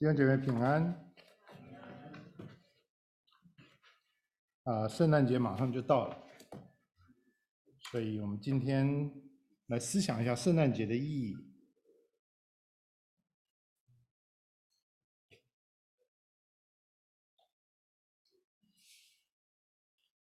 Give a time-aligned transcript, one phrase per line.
[0.00, 1.12] 弟兄姐妹平安。
[4.62, 6.26] 啊，圣诞节马上就到了，
[7.90, 9.12] 所以我们今天
[9.66, 11.36] 来思想一下圣诞节的意义。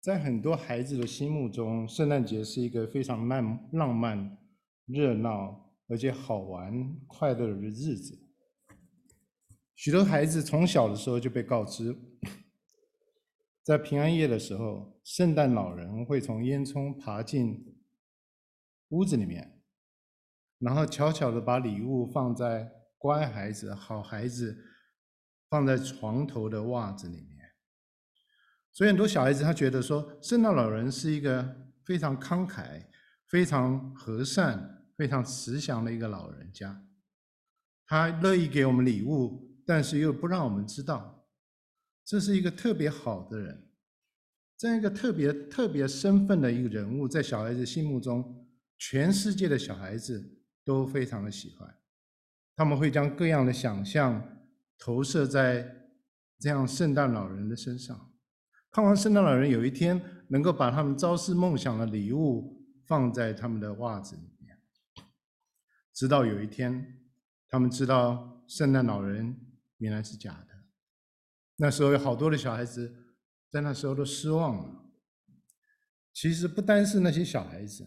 [0.02, 4.36] 在很多孩子的心目中，圣诞节是一个非常浪浪漫、
[4.84, 8.21] 热闹而且好玩、快乐的日子。
[9.74, 11.96] 许多孩子从小的时候就被告知，
[13.62, 17.64] 在平安夜的时候，圣诞老人会从烟囱爬进
[18.88, 19.60] 屋子里面，
[20.58, 24.56] 然后悄悄地把礼物放在乖孩子、好孩子
[25.48, 27.50] 放在床头的袜子里面。
[28.72, 32.86] 所以很多小孩子他觉得说，圣诞老人是一个非常慷慨、
[33.28, 36.84] 非常和善、非常慈祥的一个老人家，
[37.86, 41.26] 他乐意给我们礼物，但是又不让我们知道，
[42.04, 43.70] 这是一个特别好的人，
[44.56, 48.46] 这样一个特别特别身份的一个人物，在小孩子心目中，
[48.78, 51.72] 全世界的小孩子都非常的喜欢，
[52.56, 54.22] 他们会将各样的想象
[54.78, 55.88] 投射在
[56.38, 58.12] 这样圣诞老人的身上。
[58.72, 64.58] 盼望圣诞老人有一天能够把他们朝思梦想的礼物放在他们的袜子里面，
[65.92, 67.00] 直到有一天，
[67.48, 69.36] 他们知道圣诞老人
[69.82, 70.64] 原来是假的。
[71.56, 73.14] 那时候有好多的小孩子
[73.50, 74.90] 在那时候都失望了。
[76.12, 77.86] 其实不单是那些小孩子，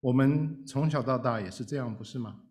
[0.00, 2.44] 我们从小到大也是这样，不是吗？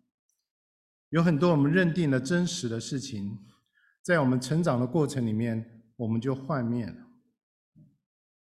[1.08, 3.38] 有很多我们认定了真实的事情，
[4.02, 7.06] 在我们成长的过程里面，我们就幻灭了。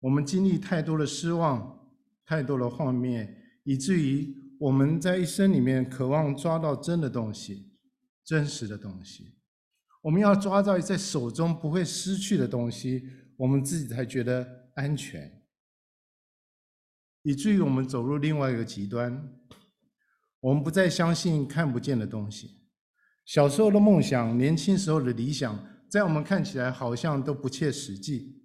[0.01, 1.93] 我们经历太多的失望，
[2.25, 7.77] 太多的幻灭，以至于我们在一生里面渴望抓到真的东西，
[8.25, 9.40] 真实的东西。
[10.03, 15.43] 我们要抓到在手中不会失去的东西，我们自己才觉得安全。
[17.23, 19.31] 以至于我们走入另外一个极端，
[20.41, 22.63] 我们不再相信看不见的东西。
[23.27, 28.43] 小时候的梦想，年轻时候的理想，在我们看起来好像都不切实际。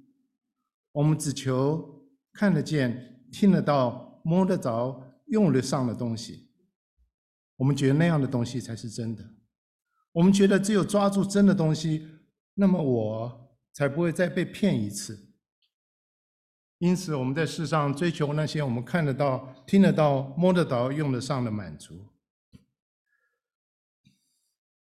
[0.91, 6.51] 我们只求看得见、听得到、摸得着、用得上的东西。
[7.55, 9.34] 我们觉得那样的东西才是真的。
[10.15, 12.07] 我们觉得只有抓住真的东西，
[12.53, 15.33] 那么我才不会再被骗一次。
[16.77, 22.13] 因此，我们在世上追求那些我们看得到、听得到、摸得到、用得上的满足：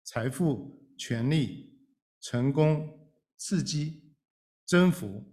[0.03, 1.79] 财富、权力、
[2.19, 4.13] 成功、刺激、
[4.65, 5.23] 征服。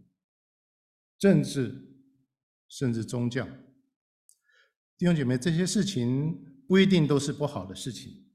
[1.18, 1.96] 政治，
[2.68, 3.44] 甚至宗教，
[4.96, 8.27] 弟兄姐妹，这些事情不一定都是不好的事情。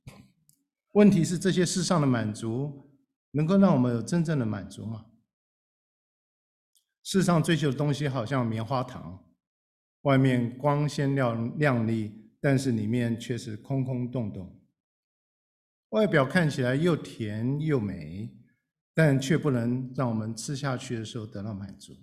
[0.93, 2.91] 问题是，这些世上的满足
[3.31, 5.05] 能够让我们有真正的满足吗？
[7.03, 9.23] 世上追求的东西好像棉花糖，
[10.03, 14.59] 外面光鲜亮亮丽，但是里面却是空空洞洞。
[15.89, 18.35] 外表看起来又甜又美，
[18.93, 21.93] 但却不能让我们吃下去的时候得到满足。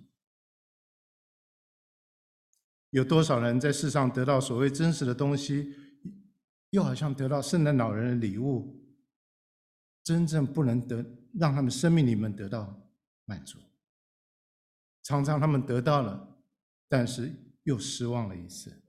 [2.89, 5.73] 有多少人在世上得到所谓真实的东西，
[6.71, 8.80] 又好像得到圣诞老人的礼物，
[10.11, 11.05] 真正不能得
[11.35, 12.91] 让他们生命里面得到
[13.23, 13.57] 满足。
[15.03, 16.43] 常常他们得到了，
[16.89, 17.33] 但是
[17.63, 18.83] 又失望了一次。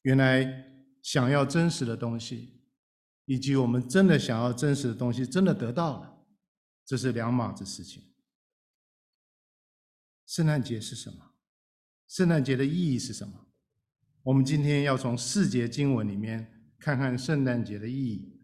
[0.00, 0.64] 原来
[1.02, 2.62] 想要真实的东西，
[3.26, 6.24] 以及我们真的想要真实的东西，真的得到了，
[6.86, 8.02] 这是两码子事情。
[10.24, 11.34] 圣诞节是什么？
[12.08, 13.48] 圣诞节的意义是什么？
[14.22, 18.39] 我们今天要从四节经文里面看看圣诞节的意义。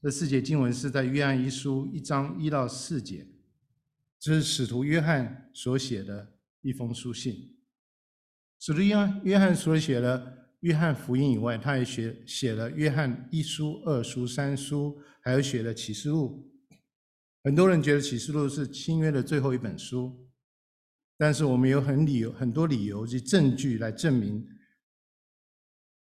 [0.00, 3.26] 这四节经文是在约翰一书一章一到四节，
[4.20, 7.56] 这是使徒约翰所写的一封书信。
[8.60, 16.48] 使徒约翰约翰所写的约翰福音以外，他也写写了约翰一书、二书、三书，还有写了启示录。
[17.42, 20.28] 很多人觉得启示录是新约的最后一本书。
[21.16, 24.46] 但是我们有很理由很多理由及证据来证明，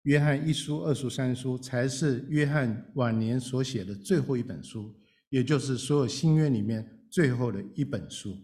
[0.06, 4.96] 约翰一书、二书、三书才是约翰晚年所写的最后一本书，
[5.30, 8.38] 也就是所有新约里面最后的一本书。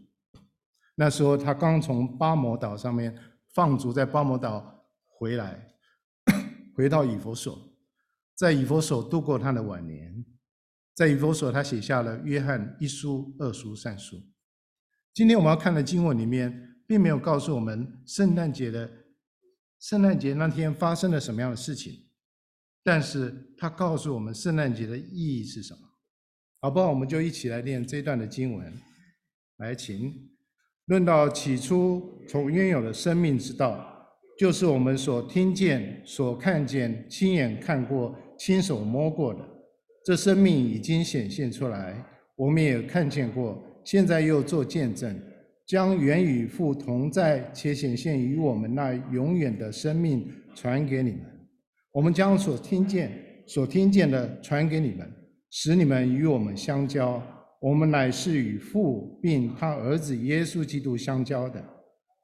[0.95, 3.15] 那时候他刚从巴摩岛上面
[3.53, 5.67] 放逐在巴摩岛回来，
[6.75, 7.55] 回到以弗所，
[8.35, 10.25] 在以弗所度过他的晚年，
[10.95, 14.19] 在以弗所他写下了约翰一书、二书、三书。
[15.13, 18.89] 今天我们要看的经文里面，并没有告诉我们圣诞节的
[19.81, 21.91] 圣诞节那天发生了什么样的事情，
[22.83, 25.79] 但是它告诉我们圣诞节的意义是什么。
[26.61, 26.87] 好不好？
[26.87, 28.71] 我们就一起来念这段的经文。
[29.57, 30.13] 来，请
[30.85, 33.83] 论到起初从拥有的生命之道，
[34.37, 39.39] 就是我们所听见、所看见、亲眼看过、亲手摸过的。
[40.05, 42.05] 这生命已经显现出来，
[42.35, 45.19] 我们也看见过，现在又做见证，
[45.71, 51.21] 将原与父同在且显现于我们那永远的生命传给你们。
[51.93, 53.09] 我们将所听见、
[53.47, 55.09] 所听见的传给你们，
[55.49, 57.23] 使你们与我们相交。
[57.61, 61.65] 我们乃是与父并他儿子耶稣基督相交的。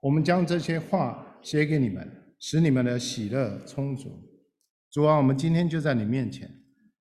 [0.02, 2.06] 我们将这些话写给你们，
[2.42, 4.30] 使你们的喜乐充足。
[4.92, 6.54] 主啊，我们今天就在你面前，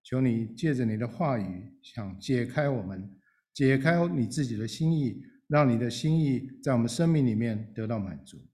[0.04, 1.44] 求你借着你的话语，
[1.82, 3.10] 想解开我们，
[3.52, 8.46] 解开你自己的心意，让你的心意在我们生命里面得到满足。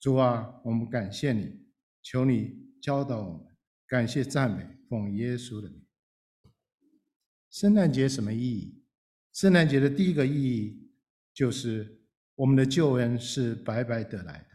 [0.00, 1.60] 主啊，我们感谢你，
[2.02, 3.46] 求你教导我们，
[3.86, 5.84] 感谢赞美，奉耶稣的名。
[7.50, 8.82] 圣诞节什么意义？
[9.34, 10.90] 圣诞节的第一个意义
[11.34, 12.00] 就是
[12.34, 14.46] 我们的救恩是白白得来的，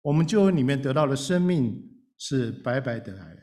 [0.00, 1.86] 我们救恩里面得到的生命
[2.16, 3.42] 是白白得来的。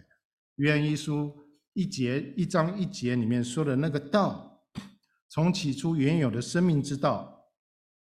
[0.56, 1.32] 约翰一书
[1.74, 4.66] 一节一章一节里面说的那个道，
[5.30, 7.37] 从起初原有的生命之道。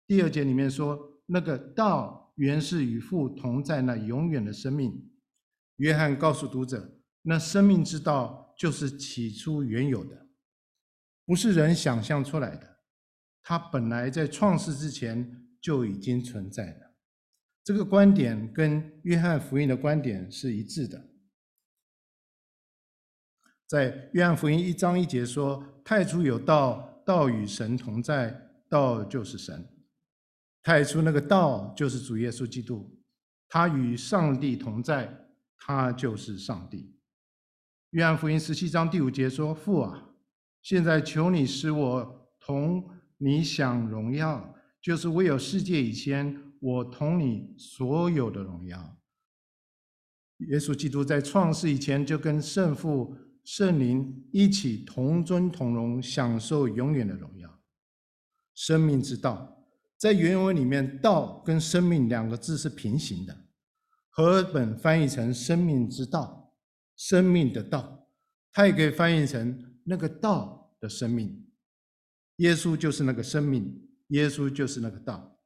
[0.06, 5.10] 第二节里面说那个道原是与父同在那永远的生命。
[5.76, 10.28] 约翰告诉读者，那生命之道就是起初原有的。
[11.24, 12.80] 不是人想象出来的，
[13.42, 16.94] 它本来在创世之前就已经存在了。
[17.64, 21.08] 这个观点跟约翰福音的观点是一致的。
[23.68, 29.66] 在约翰福音一章一节说：“太初有道，道与神同在，道就是神。
[30.62, 32.96] 太初那个道就是主耶稣基督，
[33.48, 35.28] 他与上帝同在，
[35.58, 36.94] 他就是上帝。”
[37.90, 40.08] 约翰福音十七章第五节说：“父啊。”
[40.62, 42.88] 现在求你使我同
[43.18, 48.96] 你享荣耀，就是未有世界以前，我同你所有的荣耀。
[50.50, 57.60] 耶稣基督在创世以前就跟圣父、圣灵一起同尊同荣，享受永远的荣耀。
[58.54, 59.61] 生命之道，
[60.02, 63.36] 在原文里面，“道”跟“生命”两个字是平行的，
[64.10, 66.52] 和本翻译成“生命之道”，
[66.98, 68.08] 生命的道，
[68.52, 69.64] 它也可以翻译成。
[69.84, 71.46] 那个道的生命，
[72.38, 75.38] 耶稣就是那个生命，耶稣就是那个道。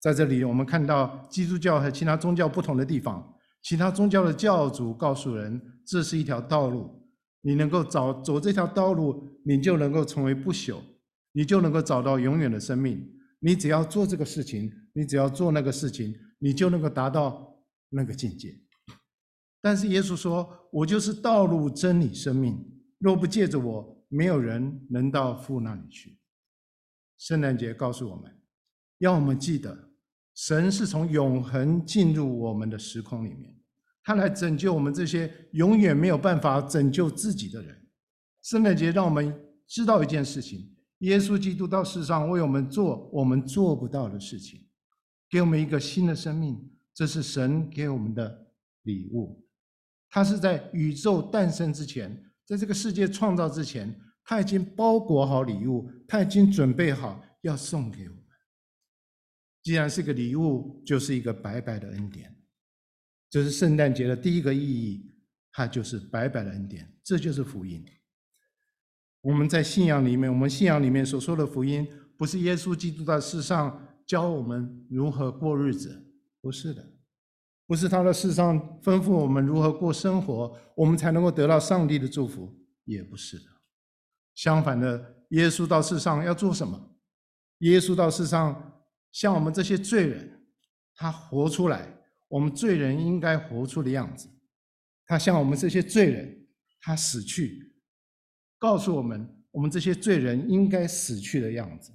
[0.00, 3.32] 在这里，我们看到基督教和其他宗教不同的地方。
[3.62, 7.08] 其他宗教的教主告诉人，这是一条道路，
[7.42, 10.80] 你能够走走这条道路，你就能够成为不朽，
[11.30, 13.15] 你就能够找到永远的生命。
[13.46, 17.56] 你只要做这个事情，你只要做那个事情，你就能够达到
[17.90, 18.58] 那个境界。
[19.62, 22.60] 但是耶稣说：“我就是道路、真理、生命。”
[22.98, 26.18] 若不借着我，没有人能到父那里去。
[27.18, 28.36] 圣诞节告诉我们，
[28.98, 29.90] 要我们记得，
[30.34, 33.56] 神是从永恒进入我们的时空里面，
[34.02, 37.80] 他来拯救我们这些永远没有办法拯救自己的人。
[38.42, 39.32] 圣诞节让我们
[39.68, 44.66] 知道一件事情：耶稣基督到世上为我们做我们做不到的事情，
[45.28, 48.46] 给我们一个新的生命，这是神给我们的
[48.82, 49.46] 礼物。
[50.08, 52.22] 他是在宇宙诞生之前。
[52.46, 53.92] 在这个世界创造之前，
[54.24, 58.24] 他已经包裹好礼物，他已经准备好要送给我们。
[59.64, 62.32] 既然是个礼物，就是一个白白的恩典。
[63.28, 65.12] 这是圣诞节的第一个意义，
[65.50, 67.84] 它就是白白的恩典，这就是福音。
[69.26, 71.84] 我们在信仰里面，我们信仰里面所说的福音，
[72.16, 76.06] 不是耶稣基督在世上教我们如何过日子，
[76.40, 76.92] 不是的。
[77.66, 83.46] 不是他在世上吩咐我们如何过生活，我们才能够得到上帝的祝福，也不是的。
[84.36, 86.96] 相反的，耶稣到世上要做什么？
[87.58, 90.40] 耶稣到世上，像我们这些罪人，
[90.94, 94.28] 他活出来我们罪人应该活出的样子。
[95.04, 96.46] 他像我们这些罪人，
[96.80, 97.74] 他死去，
[98.58, 101.92] 告诉我们我们这些罪人应该死去的样子。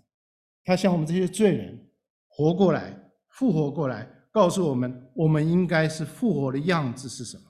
[0.63, 1.89] 他向我们这些罪人
[2.27, 4.07] 活过来，复活过来。
[4.31, 7.43] 告诉我们，我们应该是复活的样子是什么？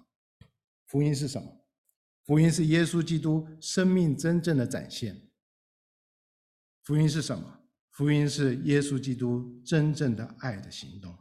[0.88, 1.48] 福音是什么？
[2.26, 5.22] 福音是耶稣基督生命真正的展现。
[6.84, 7.60] 福音是什么？
[7.92, 11.16] 福音是耶稣基督真正的爱的行动。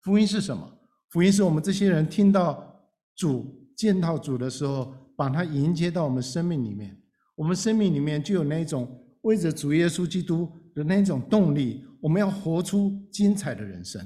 [0.00, 0.78] 福音是什么？
[1.10, 7.02] 福音是我们这些人听到主、见到主的时候，把它迎接到我们生命里面，
[7.34, 14.00] 我们生命里面就有那种为着主耶稣基督的那种动力，我们要活出精彩的人生。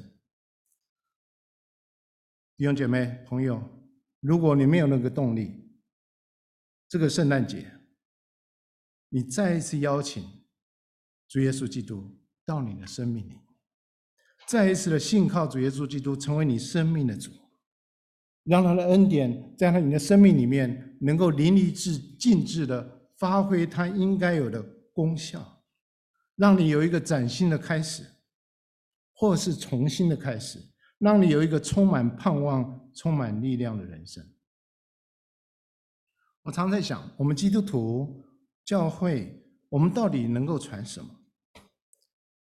[2.57, 3.63] 弟兄姐妹、朋友，
[4.21, 5.71] 如果你没有那个动力，
[6.89, 7.71] 这个圣诞节
[9.11, 10.25] 你再一次邀请
[11.29, 13.39] 主耶稣基督到你的生命里，
[14.49, 17.31] 再一次的信靠主耶稣基督成为你生命的主，
[18.45, 25.65] 让他的恩典在他你的生命里面能够淋漓至尽致的发挥他应该有的功效，
[26.37, 28.05] 让你有一个崭新的开始，
[29.13, 30.59] 或是重新的开始，
[30.99, 34.27] 让你有一个充满盼望、充满力量的人生。
[36.43, 38.25] 我常在想，我们基督徒
[38.65, 41.09] 教会，我们到底能够传什么？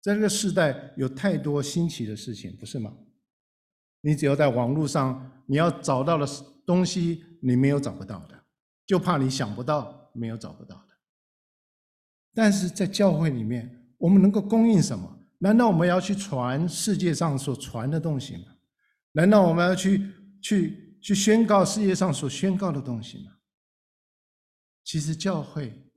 [0.00, 2.96] 在这个时代，有太多新奇的事情，不是吗？
[4.02, 6.26] 你只要在网络上，你要找到的
[6.66, 8.44] 东西，你没有找不到的，
[8.86, 10.88] 就怕你想不到，没有找不到的。
[12.32, 15.18] 但是在教会里面，我们能够供应什么？
[15.38, 18.44] 难道我们要去传世界上所传的东西吗？
[19.12, 23.32] 难道我们要去去去宣告世界上所宣告的东西吗？
[24.84, 25.90] 其实教会，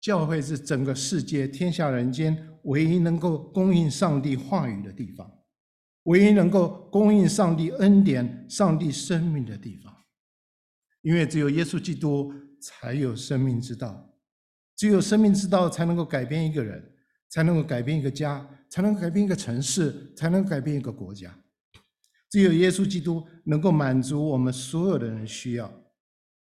[0.00, 5.30] 教会是整个世界、天下人间唯一能够供应上帝话语的地方，
[6.04, 9.94] 唯一能够供应上帝恩典、上帝生命的地方。
[11.02, 14.14] 因为只有耶稣基督才有生命之道，
[14.74, 16.94] 只有生命之道才能够改变一个人，
[17.28, 21.38] 才能够改变一个家，才能改变一个城市，才能改变一个国家。
[22.30, 25.70] 只有耶稣基督能够满足我们所有的人需要。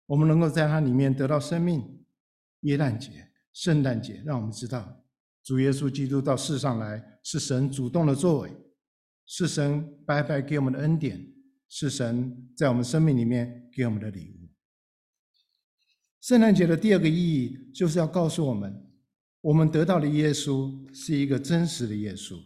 [0.06, 2.00] 我们能够在它里面得到生命。
[2.62, 3.10] 耶诞节、
[3.53, 5.03] 圣诞节，让我们知道
[5.44, 8.51] 主耶稣基督到世上来是神主动的作为，
[9.33, 11.25] 是神白白给我们的恩典，
[11.69, 14.50] 是神在我们生命里面给我们的礼物。
[16.19, 18.85] 圣诞节的第二个意义就是要告诉我们，
[19.39, 22.38] 我们得到的耶稣是一个真实的耶稣。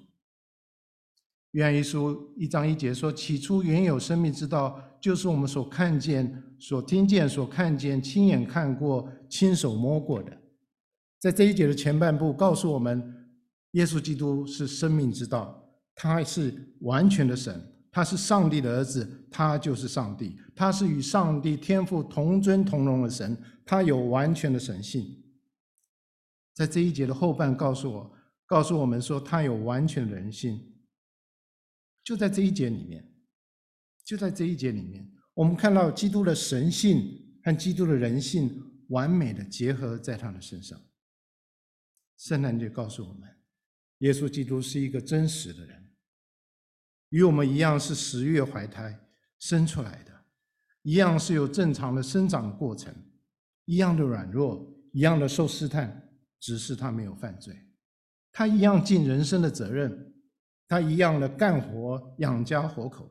[1.54, 10.40] 约翰一书一章一节说：“起初原有生命之道，就是我们所看见、所听见、所看见、亲眼看过、亲手摸过的。”
[11.18, 13.28] 在这一节的前半部告诉我们，
[13.72, 15.65] 耶稣基督是生命之道，
[15.96, 17.60] 他是完全的神，
[17.90, 23.36] 他是上帝的儿子，他就是上帝，他是与上帝天父同尊同荣的神，
[23.66, 25.24] 他有完全的神性。
[26.54, 30.74] 在这一节的后半告诉我，告诉我们说，他有完全的人性。
[32.04, 33.04] 就在这一节里面，
[34.04, 40.80] 就在这一节里面，我们看到基督的神性和基督的人性完美的结合在他的身上。
[42.18, 43.30] 圣诞节告诉我们，
[43.98, 45.85] 耶稣基督是一个真实的人，
[47.16, 49.00] 与我们一样是十月怀胎
[49.40, 50.12] 生出来的，
[50.82, 52.94] 一样是有正常的生长过程，
[53.64, 56.10] 一样的软弱，一样的受试探，
[56.42, 57.56] 只是他没有犯罪，
[58.34, 60.14] 他一样尽人生的责任。
[60.68, 63.10] 他一样的干活养家活口，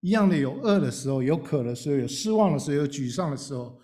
[0.00, 3.80] 一样的有饿的时候，有渴的时候，有失望的时候，有沮丧的时候。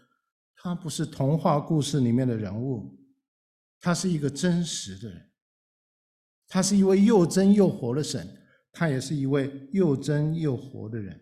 [0.57, 2.95] 他不是童话故事里面的人物，
[3.81, 5.31] 他是一个真实的人。
[6.47, 8.36] 他是一位又真又活的神，
[8.79, 11.19] 他也是一位又真又活的人。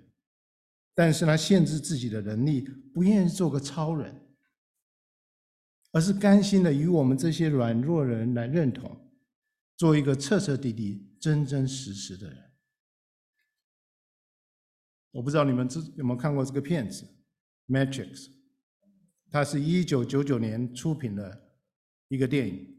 [0.92, 4.12] 但是他限制自己的能力，不愿意做个超人，
[5.92, 9.00] 而是甘心的与我们这些软弱人来认同。
[9.76, 12.38] 做一个彻彻底底、真真实实的人。
[15.12, 17.06] 我不知道你们有没有看过这个片子
[17.73, 18.26] 《Matrix》，
[19.30, 21.54] 它是一九九九年出品的
[22.08, 22.76] 一个电影，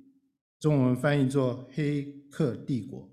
[0.60, 3.10] 中文翻译作《黑客帝国》。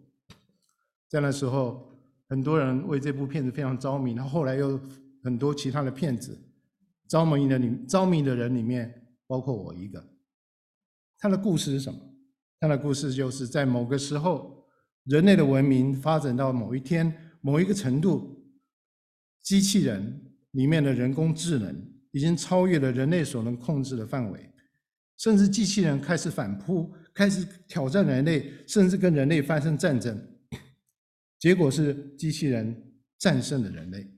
[1.13, 1.95] 在那时候，
[2.31, 4.81] 很多人为这部片子非常着迷，然后后来又
[5.23, 6.35] 很多其他的片子，
[7.07, 10.03] 着迷的里着迷的人里面，包括我一个。
[11.19, 12.01] 他的故事是什么？
[12.59, 14.65] 他的故事就是在某个时候，
[15.05, 18.43] 人类的文明发展到某一天、某一个程度，
[19.43, 21.77] 机器人里面的人工智能
[22.13, 24.51] 已经超越了人类所能控制的范围，
[25.19, 30.19] 甚至机器人开始反扑，开始挑战人类，甚至跟人类发生战争。
[31.43, 34.09] 结果是机器人战胜了人类，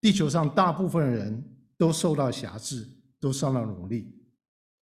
[0.00, 2.88] 地球上大部分的人都受到辖制，
[3.20, 4.18] 都受到奴隶。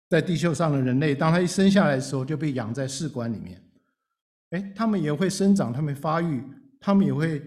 [0.10, 3.64] 在地球上的人类，当他一生下来的时候，就被养在试管里面。
[4.50, 6.44] 哎，他们也会生长，他们发育，
[6.80, 7.40] 他们也会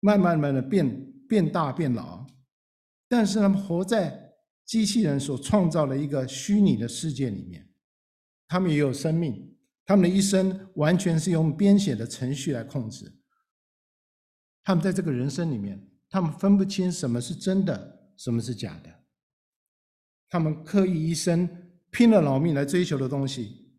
[0.00, 2.26] 慢慢慢的变变大变老。
[3.06, 7.68] 但是他们活在机器人所创造的一个虚拟的世界里面，
[8.48, 9.55] 他们也有生命，
[9.86, 13.10] 他们的一生完全是用编写的程序来控制。
[14.64, 18.92] 他们在这个人生里面，他们分不清什么是真的，什么是假的。
[20.28, 21.48] 他们刻意一生
[21.92, 23.70] 拼了老命来追求的东西，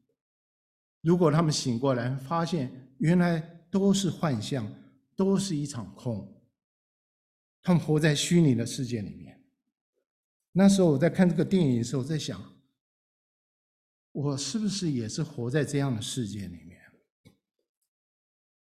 [1.02, 3.38] 如果他们醒过来，发现原来
[3.70, 4.74] 都是幻象，
[5.14, 6.42] 都是一场空。
[7.62, 9.44] 他们活在虚拟的世界里面。
[10.54, 12.42] 那时候我在看这个电影的时候，我在想：
[14.18, 16.82] 我是不是也是活在这样的世界里面？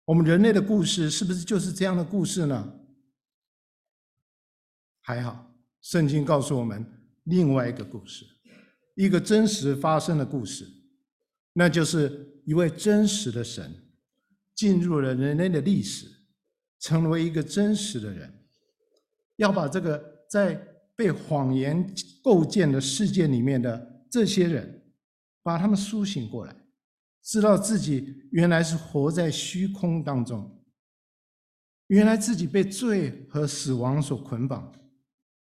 [0.06, 2.80] 我们人类的故事是不是就是这样的故事呢？
[5.02, 6.86] 还好，圣经告诉我们
[7.24, 8.26] 另外一个故事，
[8.96, 10.66] 一个真实发生的故事，
[11.52, 13.70] 那就是一位真实的神
[14.56, 16.08] 进入了人类的历史，
[16.80, 18.34] 成为一个真实的人，
[19.36, 20.56] 要把这个在
[20.96, 24.83] 被谎言构建的世界里面的这些人，
[25.44, 26.56] 把他们苏醒过来。
[27.22, 30.62] 知道自己原来是活在虚空当中，
[31.88, 34.74] 原来自己被罪和死亡所捆绑，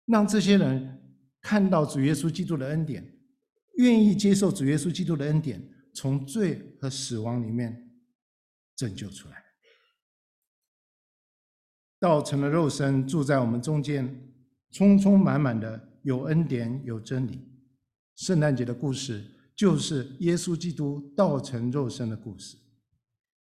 [0.05, 3.19] 让这些人看到主耶稣基督的恩典，
[3.79, 5.61] 愿意接受主耶稣基督的恩典，
[5.93, 7.91] 从罪和死亡里面
[8.77, 9.43] 拯救出来，
[11.99, 14.33] 道成了肉身，住在我们中间，
[14.71, 17.45] 充充满满的有恩典有真理。
[18.15, 19.33] 圣诞节的故事。
[19.57, 22.59] 就是耶稣基督道成肉身的故事。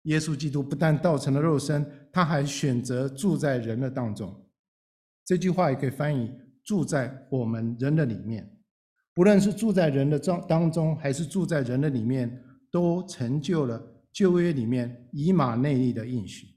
[0.02, 4.46] 耶稣基督不但道成了肉身，他还选择住在人的当中。
[5.24, 6.30] 这句话也可以翻译
[6.62, 8.60] “住在我们人的里面”。
[9.14, 13.80] 不论是住在人的当当中，还是住在人的里面，都成就了
[14.12, 16.48] 旧约里面以马内利的应许。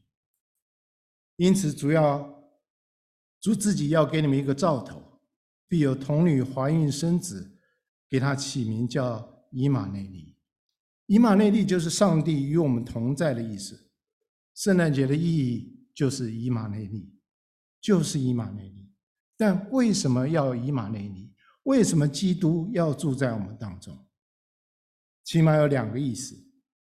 [1.37, 2.27] 因此，主要
[3.39, 5.19] 主自己要给你们一个兆头，
[5.67, 7.57] 必有童女怀孕生子，
[8.09, 9.34] 给他起名叫。
[9.55, 10.35] 以马内利，
[11.05, 13.89] 以马内利就是上帝与我们同在的意思。
[14.53, 17.09] 圣诞节的意义就是以马内利，
[17.79, 18.91] 就是以马内利。
[19.37, 21.33] 但为什么要以马内利？
[21.63, 23.97] 为什么基督要住在我们当中？
[25.23, 26.35] 起码有两个意思。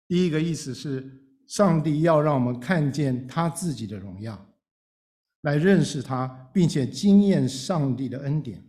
[0.08, 4.54] 第一个意思是，上帝要让我们看见他自己的荣耀，
[5.41, 8.63] 来认识他，并且经验上帝的恩典。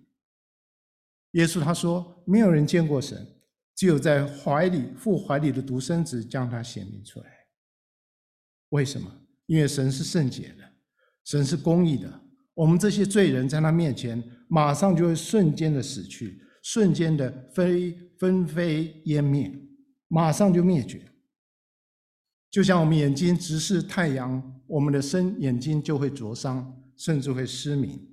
[1.32, 3.26] 耶稣他说：“没有人见过神。”
[3.74, 7.26] 只有在怀里父怀里的独生子将他显明出来。
[8.70, 9.10] 为什么？
[9.46, 10.72] 因为神是圣洁的，
[11.24, 12.20] 神是公义的。
[12.54, 19.52] 我们这些罪人在他面前，马上就会瞬间的死去，瞬间的飞纷飞烟灭，
[20.08, 21.02] 马上就灭绝。
[22.50, 28.06] 就像我们眼睛直视太阳，我们的身眼睛就会灼伤，甚至会失明。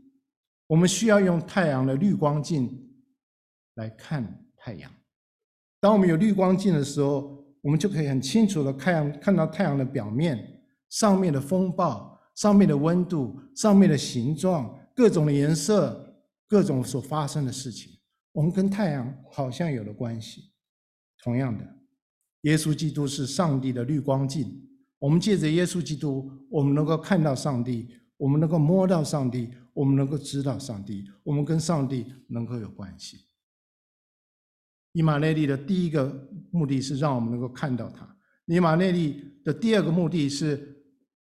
[0.68, 2.90] 我们需要用太阳的滤光镜
[3.76, 4.92] 来看太阳。
[5.80, 16.16] 当我们有滤光镜的时候，我们就可以很清楚的看看到太阳的表面、上面的风暴、上面的温度、上面的形状、各种的颜色、
[16.48, 17.94] 各种所发生的事情。
[18.32, 20.52] 我们跟太阳好像有了关系。
[21.24, 21.66] 同样的，
[22.42, 24.62] 耶稣基督是上帝的滤光镜。
[25.00, 33.29] 我们借着耶稣基督，我们能够看到上帝，我们能够摸到上帝，我们能够知道上帝，我们跟上帝能够有关系。
[34.94, 36.12] 以马内利的第一个
[36.52, 38.08] 目的是让我们能够看到他。
[38.46, 40.84] 以马内利的第二个目的是，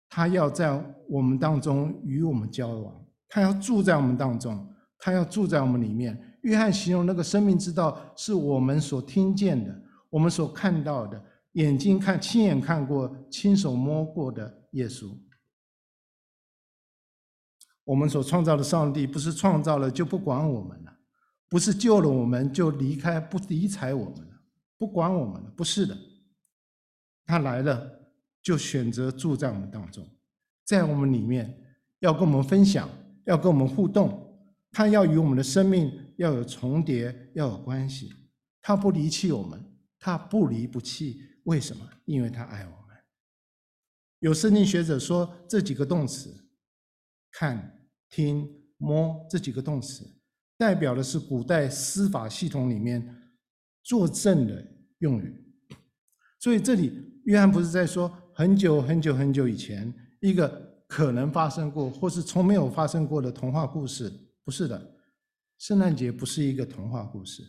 [0.09, 0.72] 他要在
[1.09, 6.20] 我们当中与我们交往，他要住在我们当中，他要住在我们里面。
[6.42, 9.72] 约翰形容那个生命之道，是我们所听见的，
[10.11, 15.16] 我们所看到的，眼睛看、亲眼看过、亲手摸过的耶稣。
[17.85, 20.92] 我们所创造的上帝，不是创造了就不管我们了。
[21.53, 24.43] 不是救了我们就离开，不理睬我们了，
[24.79, 25.95] 不管我们了，不是的。
[27.27, 28.11] 他来了，
[28.43, 30.03] 就选择住在我们当中，
[30.65, 32.88] 在我们里面，要跟我们分享，
[33.27, 38.11] 要跟我们互动，他要与我们的生命要有重叠，要有关系。
[38.62, 39.62] 他不离弃我们，
[39.99, 41.21] 他不离不弃。
[41.45, 41.87] 为什么？
[42.07, 42.97] 因为他爱我们。
[44.21, 46.49] 有圣经学者说，这几个动词，
[47.31, 50.22] 看、听、摸，这几个动词。
[50.62, 53.05] 代表的是古代司法系统里面
[53.83, 54.64] 作证的
[54.98, 55.44] 用语，
[56.38, 60.48] 所以这里约翰不是在说很久很久很久以前一个
[60.87, 64.09] 可能发生过或是从没有发生过的童话故事，
[64.44, 64.94] 不是的，
[65.59, 67.42] 圣诞节不是一个童话故事。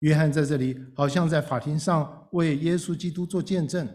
[0.00, 3.88] 约翰在这里好像在法庭上为耶稣基督做见证，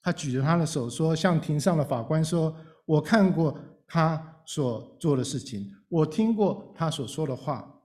[0.00, 2.56] 他举着他的手说，向庭上的法官说
[2.88, 7.82] ：“我看过他。”所做的事情，我听过他所说的话，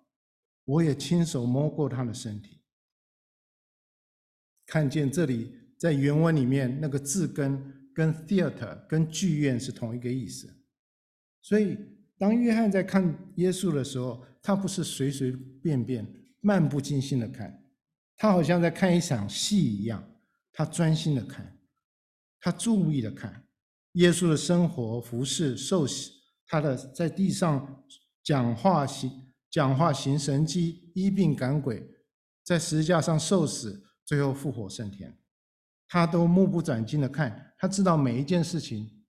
[0.65, 2.62] 我也亲手摸过他的身体，
[4.65, 10.52] 看见这里在原文里面那个字根跟 theater 跟剧院是同一个意思，
[11.41, 11.78] 所以
[12.18, 13.04] 当约翰在看
[13.36, 16.06] 耶稣的时候，他不是随随便便、
[16.41, 17.63] 漫不经心的看，
[18.18, 20.04] 他好像在看一场戏一样，
[20.52, 21.60] 他专心的看，
[22.39, 23.46] 他注意的看
[23.94, 26.14] 耶稣的生活、服饰、受洗。
[26.48, 27.86] 他的在地上
[28.24, 31.90] 讲话行讲话行神迹医病赶鬼，
[32.44, 35.18] 在十字架上受死，最后复活升天，
[35.88, 39.06] 他都目不转睛的看，他知道每一件事情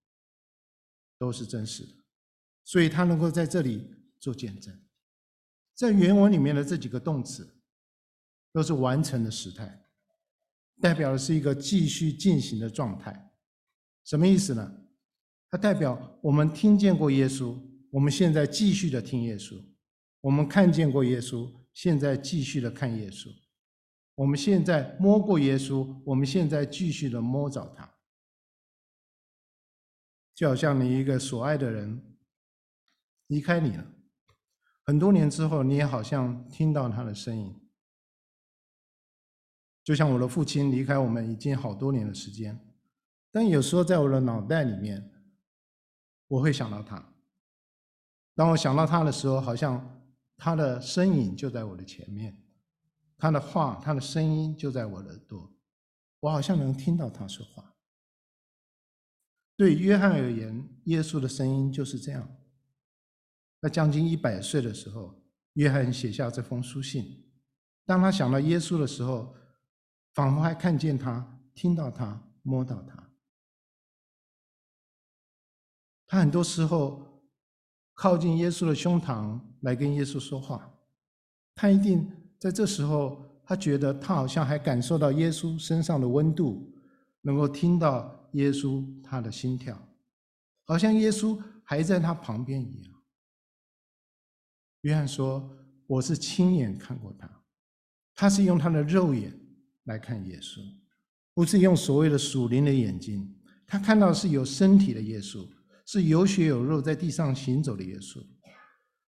[1.18, 1.92] 都是真实的，
[2.64, 4.78] 所以他能够在这里做见证。
[5.74, 7.60] 在原文里面的这几个动词，
[8.52, 9.86] 都是完成的时态，
[10.80, 13.30] 代表的是一个继续进行的状态。
[14.04, 14.85] 什么意思呢？
[15.50, 17.56] 它代表我们听见过耶稣，
[17.90, 19.62] 我们现在继续的听耶稣；
[20.20, 23.28] 我们看见过耶稣，现在继续的看耶稣；
[24.16, 27.94] 我们现在摸过耶稣，我们现在继续的摸着他。
[30.34, 32.18] 就好像你一个所爱的人
[33.28, 33.86] 离开你了，
[34.84, 37.58] 很多年之后，你也好像听到他的声音。
[39.82, 42.58] 就像我的父亲离开我们已经好多年的时间，
[43.30, 45.10] 但有时候在我的脑袋里面，
[46.28, 47.04] 我会想到他。
[48.34, 50.02] 当我想到他的时候，好像
[50.36, 52.36] 他的身影就在我的前面，
[53.16, 55.50] 他的话、他的声音就在我的耳朵，
[56.20, 57.74] 我好像能听到他说话。
[59.56, 62.28] 对约翰而言，耶稣的声音就是这样。
[63.58, 65.18] 在将近一百岁的时候，
[65.54, 67.24] 约翰写下这封书信。
[67.86, 69.34] 当他想到耶稣的时候，
[70.12, 73.05] 仿佛还看见他，听到他，摸到他。
[76.06, 77.22] 他很多时候
[77.94, 80.72] 靠近耶稣的胸膛来跟耶稣说话。
[81.54, 86.72] 他一定在这时候，他觉得他好像还感受到耶稣身上的温度，
[87.22, 89.76] 能够听到耶稣他的心跳，
[90.66, 92.94] 好像耶稣还在他旁边一样。
[94.82, 95.50] 约翰说
[95.88, 97.28] ：“我是亲眼看过他，
[98.14, 99.32] 他是用他的肉眼。”
[99.86, 100.60] 来看耶稣，
[101.32, 103.32] 不是用所谓的属灵的眼睛，
[103.68, 105.46] 他看到是有身体的耶稣，
[105.86, 108.22] 是有血有肉在地上行走的耶稣。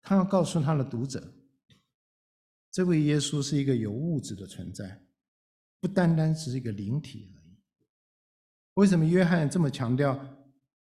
[0.02, 1.34] 他要告诉他的读者，
[2.70, 5.02] 这位耶稣是一个有物质的存在，
[5.80, 7.58] 不单单是一个灵体而已。
[8.74, 10.24] 为什么约翰这么强调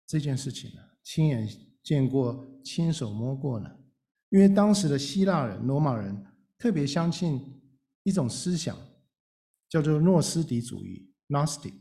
[0.07, 0.81] 这件事情呢？
[1.03, 1.45] 亲眼
[1.83, 3.69] 见过、亲手摸过呢？
[4.29, 6.25] 因为当时的希腊人、罗马人
[6.57, 7.61] 特别相信
[8.03, 8.77] 一种思想。
[9.69, 11.73] 叫做诺斯底主义 （Gnostic）。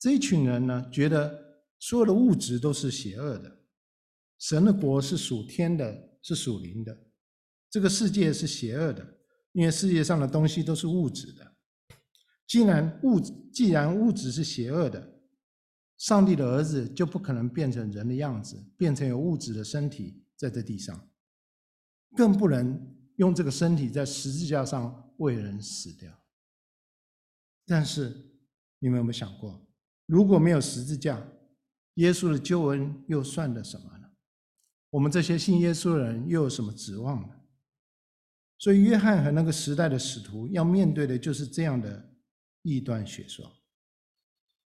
[0.00, 1.49] 这一群人呢，觉得
[1.80, 3.64] 所有的物质都是邪恶的，
[4.38, 6.96] 神的国是属天的，是属灵的。
[7.70, 9.18] 这个世界是邪恶的，
[9.52, 11.56] 因为世界上的东西都是物质的。
[12.46, 13.20] 既然物
[13.52, 15.20] 既然物质是邪恶的，
[15.96, 21.08] 上帝的儿子就不可能变成人的样子，变成有物质的身体在这地上，
[22.14, 26.12] 更不能用这个身体在十字架上为人死掉。
[27.66, 28.32] 但是，
[28.80, 29.66] 你们有没有想过，
[30.06, 31.24] 如果没有十字架，
[31.94, 34.10] 耶稣的救恩又算得什么呢？
[34.90, 37.36] 我们这些信耶稣的人又有什么指望呢？
[38.58, 42.14] 所以，约翰和那个时代的使徒要面对的就是这样的
[42.62, 43.50] 异端学说。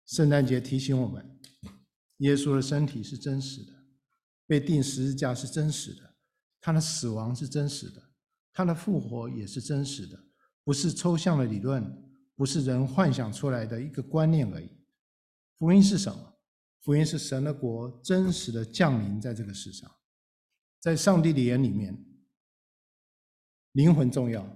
[0.06, 1.40] 圣诞节提醒我们，
[2.18, 3.72] 耶稣的身体是真实的，
[4.46, 6.16] 被钉十字架是真实的，
[6.60, 8.02] 他的死亡是真实的，
[8.52, 10.18] 他的复活也是真实的，
[10.62, 12.02] 不是抽象的理论。
[12.36, 14.68] 不是人幻想出来的一个观念而已。
[15.56, 16.33] 福音是什么？
[16.84, 19.90] 福音是神的国真实的降临在这个世上。
[20.80, 21.98] 在上帝的眼里面，
[23.72, 24.46] 灵魂重要，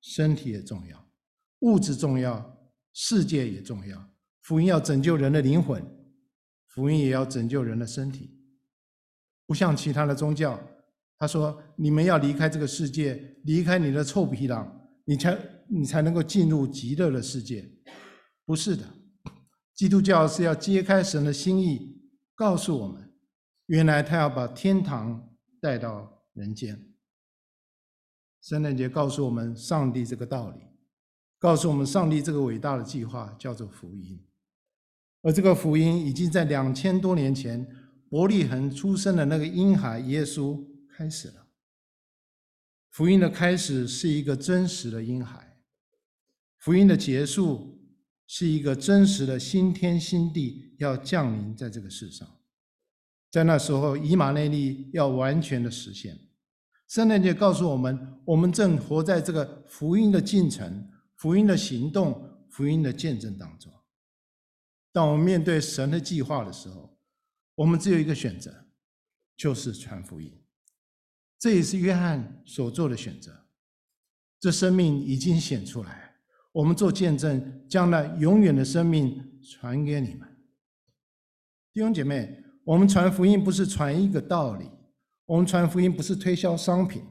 [0.00, 1.08] 身体也重要，
[1.60, 4.12] 物质重要，世界也重要。
[4.42, 5.80] 福音要拯救人的灵魂，
[6.66, 8.36] 福音也要拯救人的身体。
[9.46, 10.60] 不像其他的宗教，
[11.16, 17.68] 他说：“你们要离开这个世界，离开你的臭皮囊，你才。”你才能够进入极乐的世界，
[18.44, 18.88] 不是的。
[19.76, 22.00] 基督教是要揭开神的心意，
[22.34, 23.12] 告诉我们，
[23.66, 26.82] 原来他要把天堂带到人间。
[28.40, 30.60] 圣诞节告诉我们上帝这个道理，
[31.38, 34.18] 告诉我们上帝这个伟大的计划叫做福音。
[35.20, 37.66] 而这个福音已经在两千多年前
[38.08, 41.48] 伯利恒出生的那个婴孩耶稣开始了。
[42.92, 45.60] 福音的开始是一个真实的婴孩。
[46.56, 47.75] 福音的结束
[48.26, 52.28] 是一个真实的新天新地要降临在这个世上，
[53.30, 56.18] 在那时候，以马内利要完全的实现。
[56.88, 63.72] 圣诞节告诉我们，我们正活在这个福音的进程、福音的行动、福音的见证当中。
[64.92, 66.98] 当我们面对神的计划的时候，
[67.56, 68.66] 我们只有一个选择，
[69.36, 70.32] 就是传福音。
[71.38, 73.46] 这也是约翰所做的选择。
[74.40, 76.05] 这生命已经显出来。
[76.56, 80.20] 我们做见证，将那永远的生命传给你们，
[81.74, 82.42] 弟兄姐妹。
[82.64, 84.64] 我们传福音不是传一个道理，
[85.26, 87.02] 我们传福音不是推销商品，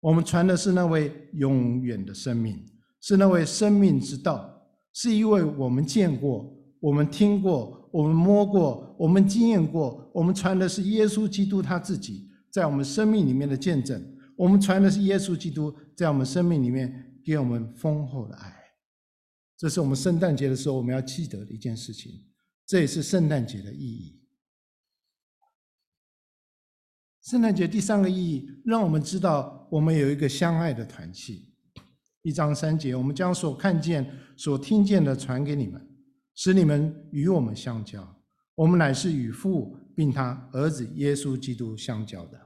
[0.00, 2.58] 我们传的是那位永远的生命，
[3.02, 6.50] 是那位生命之道，是一位我们见过、
[6.80, 10.10] 我们听过、我们摸过、我们经验过。
[10.14, 14.02] 我们传的是耶稣基督他自己在我们生命里面的见证。
[14.36, 18.56] 我们传的是耶稣基督在我们生命里面给我们丰厚的爱。
[19.56, 22.12] 这是我们圣诞节的时候我们要记得的一件事情，
[22.64, 24.22] 这也是圣诞节的意义。
[27.24, 31.52] 圣诞节第三个意义，让我们知道我们有一个相爱的团契。
[32.22, 35.84] 一章三节，我们将所看见、所听见的传给你们，
[36.34, 38.22] 使你们与我们相交。
[38.54, 42.45] 我们乃是与父并他儿子耶稣基督相交的。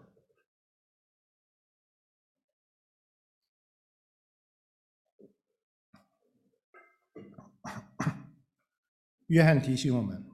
[9.30, 10.24] 约翰提醒我们，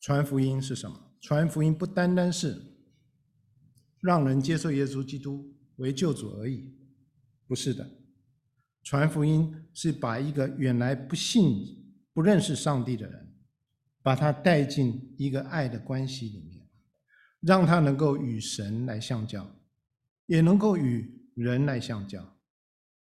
[0.00, 1.14] 传福音是什么？
[1.20, 2.60] 传福音不单单是。
[4.00, 6.76] 让人接受耶稣基督为救主而已，
[7.46, 7.88] 不是的。
[8.82, 13.32] 传福音是把一个原来不信、不认识上帝的人，
[14.02, 16.68] 把他带进一个爱的关系里面，
[17.42, 19.48] 让他能够与神来相交，
[20.26, 22.36] 也能够与人来相交。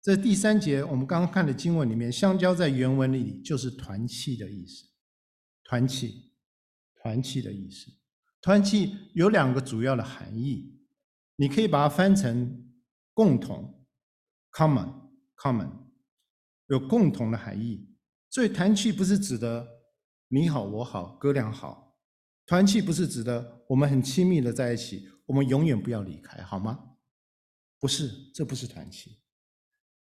[0.00, 4.86] 这第三节我们刚刚看的经文里面，“相交”在原文里就是团契的意思。
[5.64, 6.32] 团契，
[7.02, 7.90] 团契的意思。
[8.40, 10.78] 团契有两个主要的含义。
[11.36, 12.72] 你可以把它翻成
[13.12, 13.86] 共同
[14.52, 15.70] （common, common），
[16.68, 17.94] 有共同的含义。
[18.30, 19.66] 所以团契不是指的
[20.28, 21.96] 你好我好哥俩好，
[22.46, 26.96] 团契不是指的我们很亲密的在一起，我们永远不要离开，好吗？
[27.78, 29.17] 不是，这不是团契。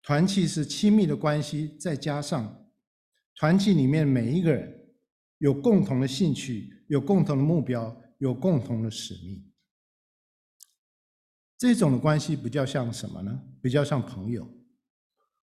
[0.03, 2.67] 团契是亲密的关系，再加上
[3.37, 4.73] 团契里面每一个人
[5.39, 9.45] 有共同的兴趣，有共同的目标，有共同的使命。
[11.59, 13.43] 这种的关系比较像什么呢？
[13.61, 14.49] 比较像朋友。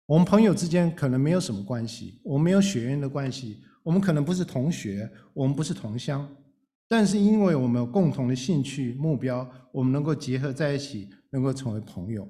[0.05, 6.33] 我们朋友之间可能没有什么关系，我们没有血缘的关系，我们可能不是同学，我们不是同乡，
[6.87, 12.25] 但是因为我们有共同的兴趣、目标，我们能够结合在一起，能够成为朋友。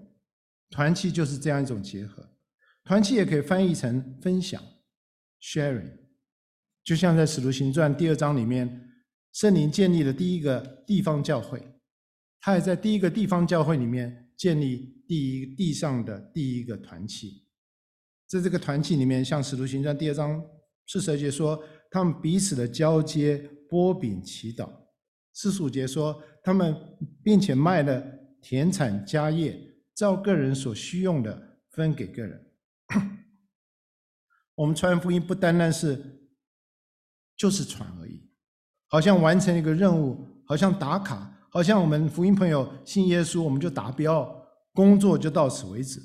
[0.69, 2.27] 团契就是这样一种结合。
[2.83, 4.61] 团契也可以翻译成分享
[5.41, 5.91] （sharing），
[6.83, 8.91] 就像在《使徒行传》第二章里面，
[9.33, 11.61] 圣灵建立了第一个地方教会。
[12.39, 17.43] 他也在第一个地方教会里面建立第一地上的第一个团契，
[18.25, 20.41] 在这个团契里面，像《使徒行传》第二章
[20.85, 24.69] 四十二节说，他们彼此的交接、波饼、祈祷；
[25.33, 26.73] 四十五节说，他们
[27.21, 28.01] 并且卖了
[28.41, 29.59] 田产家业，
[29.97, 32.51] 照个人所需用的分给个人。
[34.53, 36.29] 我们传福音不单单是
[37.35, 38.29] 就是传而已，
[38.85, 41.33] 好像完成一个任务，好像打卡。
[41.49, 45.99] 好像我们福音朋友信耶稣，我们就达标，工作就到此为止。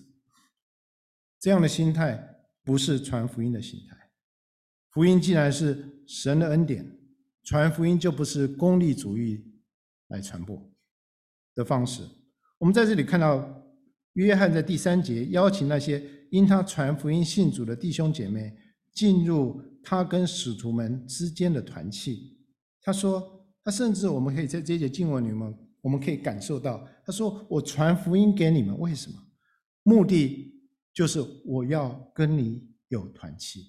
[1.39, 4.11] 这样的心态不是传福音的心态。
[4.89, 6.99] 福音既然是神的恩典，
[7.43, 9.45] 传福音就不是功利主义
[10.09, 10.73] 来传播
[11.55, 12.09] 的方式。
[12.57, 13.62] 我们在这里看到，
[14.15, 18.55] 约翰在第三节邀请那些因他传福音信主的弟兄姐妹
[18.95, 22.39] 进入他跟使徒们之间的团契。
[22.83, 23.39] 他说。
[23.65, 29.17] 他甚至，我们可以在这节经文里面，我们可以感受到，他说：“我传福音给你们，为什么？
[29.85, 30.53] 目的
[30.93, 33.61] 就是我要跟你有团契。”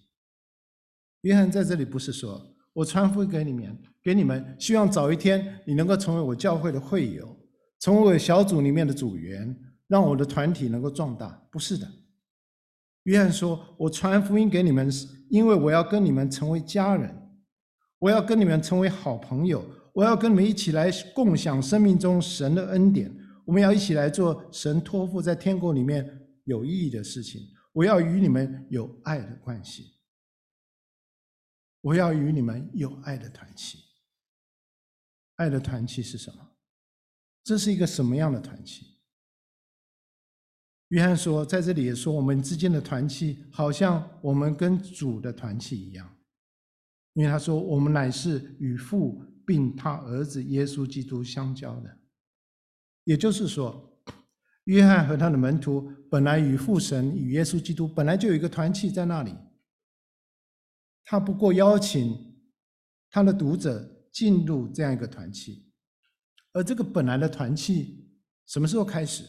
[1.21, 7.37] 约翰在这里不是说我传福音给你们，给你们，希望早一天你能够成为我教会的会友，
[7.79, 9.55] 成为我小组里面的组员，
[9.93, 11.29] 让我的团体能够壮大。
[11.51, 11.87] 不是的，
[13.03, 17.15] 约翰说：“我传福音给你们，是因为我要跟你们成为家人，
[17.99, 26.03] 我要跟你们成为好朋友。”我要跟你们一起来共享生命中神的恩典，我们要一起来做神托付在天国里面
[26.45, 27.39] 有意义的事情。
[27.73, 29.93] 我要与你们有爱的关系，
[31.81, 33.77] 我要与你们有爱的团契。
[35.35, 36.39] 爱的团契是什么？
[37.43, 38.92] 这是一个什么样的团契？
[40.93, 46.07] 约翰说，在这里也说，我们之间的团契好像我们跟主的团契一样，
[47.13, 49.25] 因为他说，我们乃是与父。
[49.45, 51.97] 并他儿子耶稣基督相交的，
[53.03, 54.01] 也就是说，
[54.63, 59.35] 约翰和他的门徒本来与父神与耶稣基督本来就有一个团契在那里，
[61.03, 62.17] 他不过邀请
[63.09, 65.69] 他的读者进入这样一个团契，
[66.53, 68.09] 而这个本来的团契
[68.45, 69.25] 什么时候开始？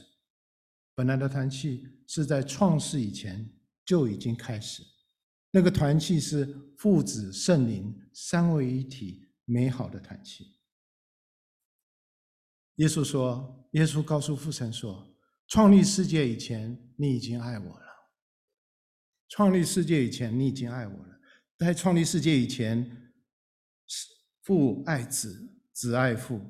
[0.94, 3.48] 本来的团契是在创世以前
[3.84, 4.82] 就已经开始，
[5.50, 9.22] 那个团契是父子圣灵三位一体。
[9.46, 10.56] 美好的团契。
[12.76, 15.14] 耶稣说：“耶稣告诉父神说，
[15.48, 17.86] 创立世界以前，你已经爱我了。
[19.28, 21.20] 创立世界以前，你已经爱我了。
[21.58, 23.12] 在创立世界以前，
[24.44, 26.40] 父爱子，子爱父，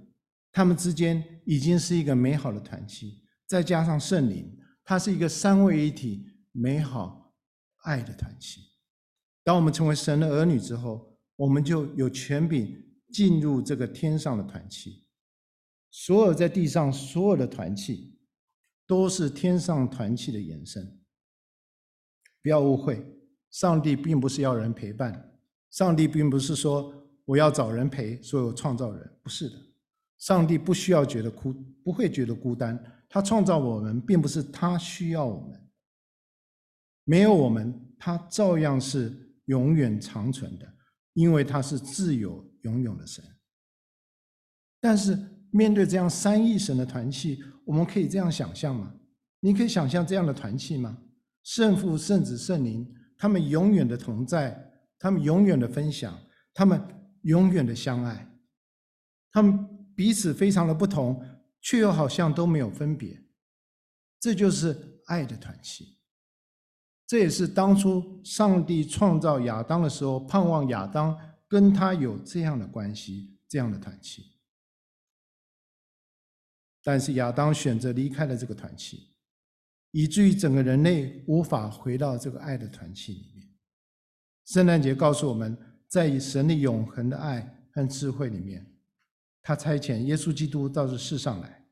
[0.53, 3.24] 他们之间已经是一个美好的团契。
[3.47, 7.35] 再加上圣灵，它是一个三位一体、美好
[7.83, 8.61] 爱的团契。
[9.43, 15.05] 当我们成为神的儿女之后，我们就有权柄进入这个天上的团契。
[15.91, 18.19] 所有在地上所有的团契，
[18.87, 21.01] 都是天上团契的延伸。
[22.43, 23.07] 不要误会，
[23.51, 25.39] 上帝并不是要人陪伴，
[25.71, 26.93] 上帝并不是说
[27.25, 29.57] 我要找人陪，所以我创造人，不是的。
[30.19, 31.53] 上帝不需要觉得孤，
[31.85, 32.83] 不会觉得孤单。
[33.15, 35.69] 他创造我们，并不是他需要我们，
[37.05, 40.67] 没有我们，他照样是永远长存的，
[41.13, 43.25] 因为他是自由永永的神。
[44.81, 45.17] 但是
[45.53, 48.93] 面对这样三一神的团契，我们可以这样想象吗？
[49.39, 50.99] 你可以想象这样的团契吗？
[51.45, 52.85] 圣父、圣子、圣灵，
[53.17, 54.61] 他们永远的同在，
[54.99, 56.19] 他们永远的分享，
[56.53, 56.83] 他们
[57.23, 58.29] 永远的相爱，
[59.31, 59.57] 他们
[59.95, 61.25] 彼此非常的不同。
[61.65, 63.25] 却又好像都没有分别，
[64.21, 65.99] 这就是爱的团契。
[67.07, 74.37] 这也是当初上帝创造亚当的时候，盼望亚当跟他有这样的关系，这样的团契。
[76.83, 79.15] 但是亚当选择离开了这个团契，
[79.91, 83.49] 以至于整个人类无法回到这个爱的团契里面。
[84.45, 85.57] 圣诞节告诉我们，
[85.89, 88.74] 在以神的永恒的爱和智慧里面。
[89.47, 91.67] 他差遣耶稣基督到这世上来，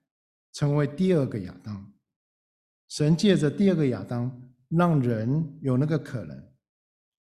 [0.53, 1.91] 成为第二个亚当。
[2.89, 6.53] 神借着第二个亚当，让人有那个可能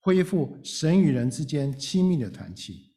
[0.00, 2.94] 恢复神与人之间亲密的团契，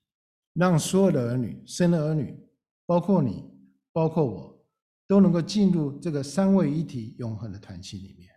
[0.56, 2.38] 让所有的儿女、生的儿女，
[2.86, 3.46] 包括你、
[3.94, 4.68] 包括我，
[5.08, 8.30] 都能够进入这个三位一体永恒的团契里面。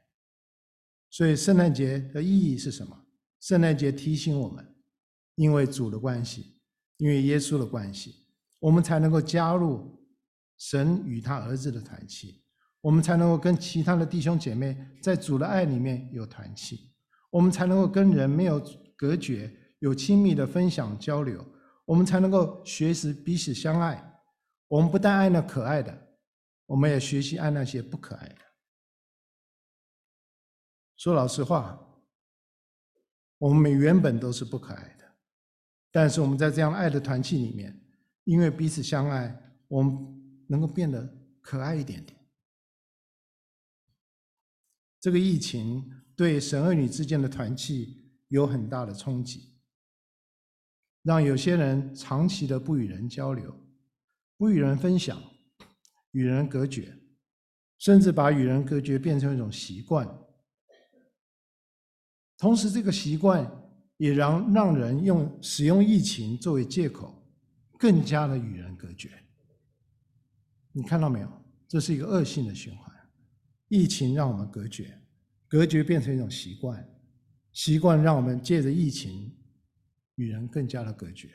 [1.10, 3.06] 所以，圣诞节的意义是什么？
[3.40, 4.64] 圣诞节提醒我们，
[5.34, 6.60] 因为主的关系，
[6.98, 8.28] 因为耶稣的关系。
[8.60, 9.98] 我们才能够加入
[10.58, 12.44] 神与他儿子的团契，
[12.82, 16.92] 我们才能够跟其他的弟兄姐妹在主的爱里面有团契，
[17.30, 18.62] 我们才能够跟人没有
[18.94, 21.42] 隔绝，有亲密的分享交流，
[21.86, 24.20] 我们才能够学习彼此相爱。
[24.68, 26.08] 我们不但爱那可爱的，
[26.66, 28.36] 我们也学习爱那些不可爱的。
[30.98, 31.80] 说老实话，
[33.38, 35.04] 我们原本都是不可爱的，
[35.90, 37.74] 但是我们在这样爱的团契里面。
[38.24, 39.36] 因为彼此相爱，
[39.68, 39.96] 我们
[40.48, 42.18] 能够变得可爱一点点。
[45.00, 49.58] 这个疫情对神儿女之间的团契有很大的冲击，
[51.02, 53.56] 让有些人长期的不与人交流，
[54.36, 55.20] 不与人分享，
[56.10, 56.94] 与人隔绝，
[57.78, 60.06] 甚至把与人隔绝变成一种习惯。
[62.36, 63.50] 同时，这个习惯
[63.96, 67.19] 也让让人用使用疫情作为借口。
[67.80, 69.10] 更加的与人隔绝，
[70.70, 71.44] 你看到没有？
[71.66, 72.94] 这是一个恶性的循环。
[73.68, 75.00] 疫情让我们隔绝，
[75.48, 76.86] 隔绝变成一种习惯，
[77.52, 79.34] 习惯让我们借着疫情
[80.16, 81.34] 与人更加的隔绝。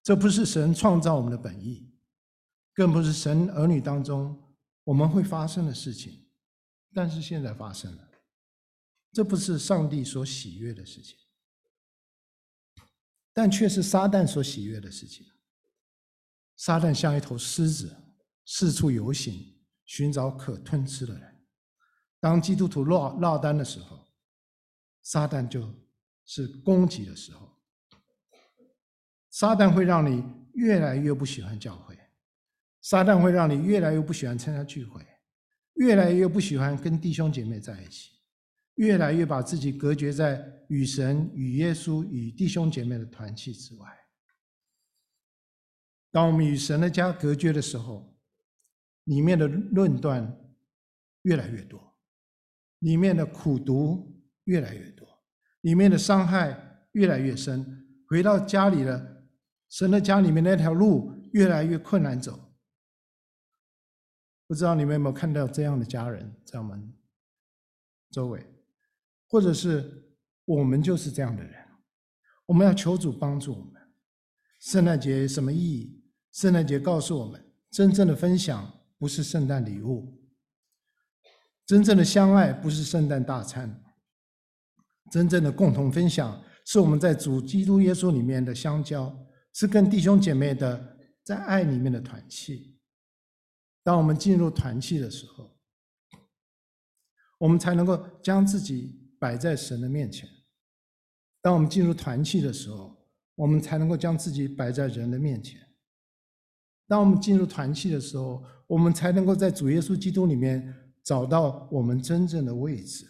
[0.00, 1.92] 这不是神创造我们的本意，
[2.72, 6.30] 更不是神儿女当中我们会发生的事情，
[6.94, 8.08] 但是现在发生了。
[9.12, 11.18] 这不是上帝所喜悦的事情。
[13.38, 15.24] 但却是撒旦所喜悦的事情。
[16.56, 17.96] 撒旦像一头狮子，
[18.44, 19.54] 四处游行，
[19.86, 21.36] 寻找可吞吃的人。
[22.18, 24.04] 当基督徒落落单的时候，
[25.04, 25.72] 撒旦就
[26.24, 27.48] 是攻击的时候。
[29.30, 30.24] 撒旦会让你
[30.54, 31.96] 越来越不喜欢教会，
[32.82, 35.00] 撒旦会让你越来越不喜欢参加聚会，
[35.74, 38.17] 越来越不喜欢跟弟兄姐妹在一起。
[38.78, 43.88] 越来越把自己隔绝在与神、与耶稣、与弟兄姐妹的团契之外。
[46.12, 48.16] 当我们与神的家隔绝的时候，
[49.04, 50.40] 里面的论断
[51.22, 51.98] 越来越多，
[52.78, 55.08] 里面的苦毒越来越多，
[55.62, 57.84] 里面的伤害越来越深。
[58.06, 59.28] 回到家里的
[59.70, 62.54] 神的家里面那条路越来越困难走。
[64.46, 66.96] 不知道你们有没有看到这样的家人在我们
[68.10, 68.57] 周围？
[69.28, 70.10] 或者是
[70.44, 71.54] 我们就是这样的人，
[72.46, 73.74] 我们要求主帮助我们。
[74.60, 76.02] 圣诞节什么意义？
[76.32, 80.20] 圣诞节告诉我们，真正的分享不是圣诞礼物，
[81.66, 83.82] 真正的相爱不是圣诞大餐，
[85.10, 89.14] 真正的共同分享是我们在主基督耶稣里面的相交，
[89.52, 92.78] 是跟弟兄姐妹的在爱里面的团契，
[93.82, 95.56] 当我们进入团契的时候，
[97.38, 100.28] 我们才能够将自己摆在神的面前。
[101.40, 102.96] 当我们进入团契的时候，
[103.34, 105.60] 我们才能够将自己摆在人的面前。
[106.86, 113.06] 当我们进入团契的时候，我们才能够在主耶稣基督里面找到我们真正的位置，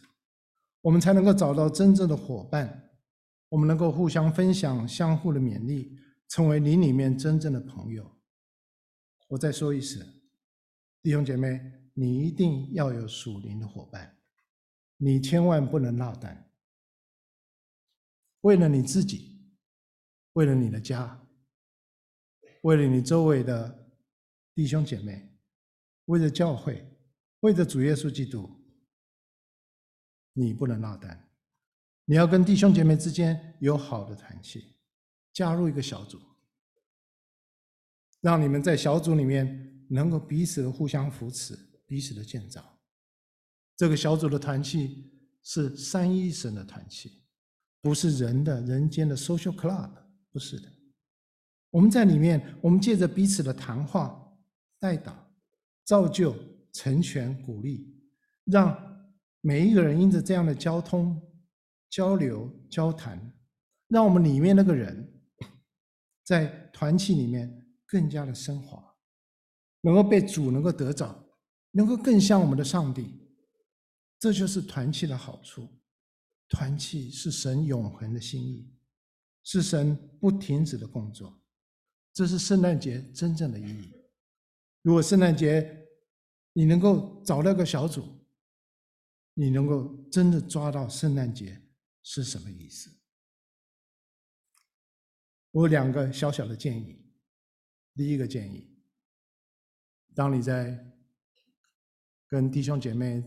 [0.83, 2.91] 我们才能够找到真正的伙伴，
[3.49, 5.97] 我们能够互相分享、相互的勉励，
[6.29, 8.11] 成为你里面真正的朋友。
[9.29, 10.05] 我再说一次，
[11.03, 11.61] 弟兄姐妹，
[11.95, 14.18] 你一定要有属灵的伙伴，
[14.99, 16.53] 你千万不能落单。
[18.43, 19.41] 为了你自己，
[20.35, 21.25] 为了你的家。
[22.63, 23.93] 为了你周围的
[24.55, 25.33] 弟兄姐妹，
[26.07, 26.85] 为了教会，
[27.41, 28.51] 为了主耶稣基督，
[30.33, 31.31] 你不能落单。
[32.05, 34.75] 你要跟弟兄姐妹之间有好的团契，
[35.33, 36.21] 加入一个小组，
[38.21, 42.78] 让你们在小组里面能够彼此的互相扶持，彼此的建造。
[43.79, 45.09] 这个小组的团契
[45.45, 47.23] 是三一神的团契，
[47.81, 49.93] 不是人的人间的 social club，
[50.33, 50.69] 不是的。
[51.71, 54.37] 我们在里面，我们借着彼此的谈话、
[54.81, 55.13] 代祷、
[55.85, 56.35] 造就、
[56.73, 57.97] 成全、鼓励，
[58.47, 58.77] 让
[59.43, 61.23] 每一个人因着这样的交通、
[61.89, 63.33] 交流、交谈，
[63.87, 65.23] 让我们里面那个人，
[66.27, 68.83] 在团契里面更加的升华，
[69.83, 71.25] 能够被主能够得着，
[71.71, 73.28] 能够更像我们的上帝。
[74.19, 75.69] 这就是团契的好处。
[76.49, 78.75] 团契是神永恒的心意，
[79.45, 81.41] 是神不停止的工作。
[82.15, 83.93] 这是圣诞节真正的意义。
[84.83, 85.87] 如果圣诞节
[86.55, 88.27] 你能够找到个小组，
[89.35, 91.63] 你能够真的抓到圣诞节
[92.03, 92.91] 是什么意思？
[95.51, 97.05] 我有两个小小的建议。
[97.95, 98.75] 第一个建议，
[100.15, 100.93] 当你在
[102.27, 103.23] 跟弟兄姐妹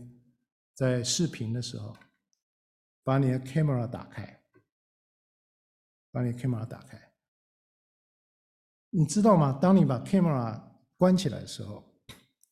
[0.74, 1.96] 在视频的时候，
[3.04, 4.42] 把你的 camera 打开，
[6.10, 7.12] 把你的 camera 打开。
[8.90, 9.58] 你知道吗？
[9.60, 10.60] 当你把 camera
[10.96, 11.84] 关起来的时候，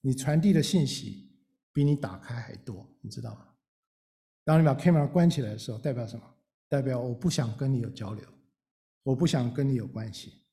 [0.01, 1.31] 你传递的信息
[1.73, 3.47] 比你打开还多，你知道吗？
[4.45, 6.25] 当你把 camera 关起来的时候，代表什么？
[6.69, 8.25] 代表我不想跟你有交流，
[9.03, 10.47] 我不想跟你有关系。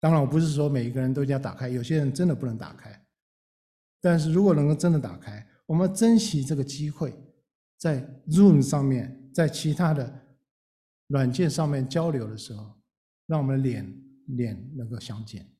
[0.00, 3.06] 当然，我不是说每一个人都一定要打开，有些人真的不能打开。
[4.00, 7.14] 但是如果能够真的打开，我们珍惜这个机会，
[7.76, 10.26] 在 Zoom 上面，在其他的
[11.06, 12.74] 软件上面交流的时候，
[13.26, 14.04] 让我们的脸。
[14.36, 15.50] 脸能够相见，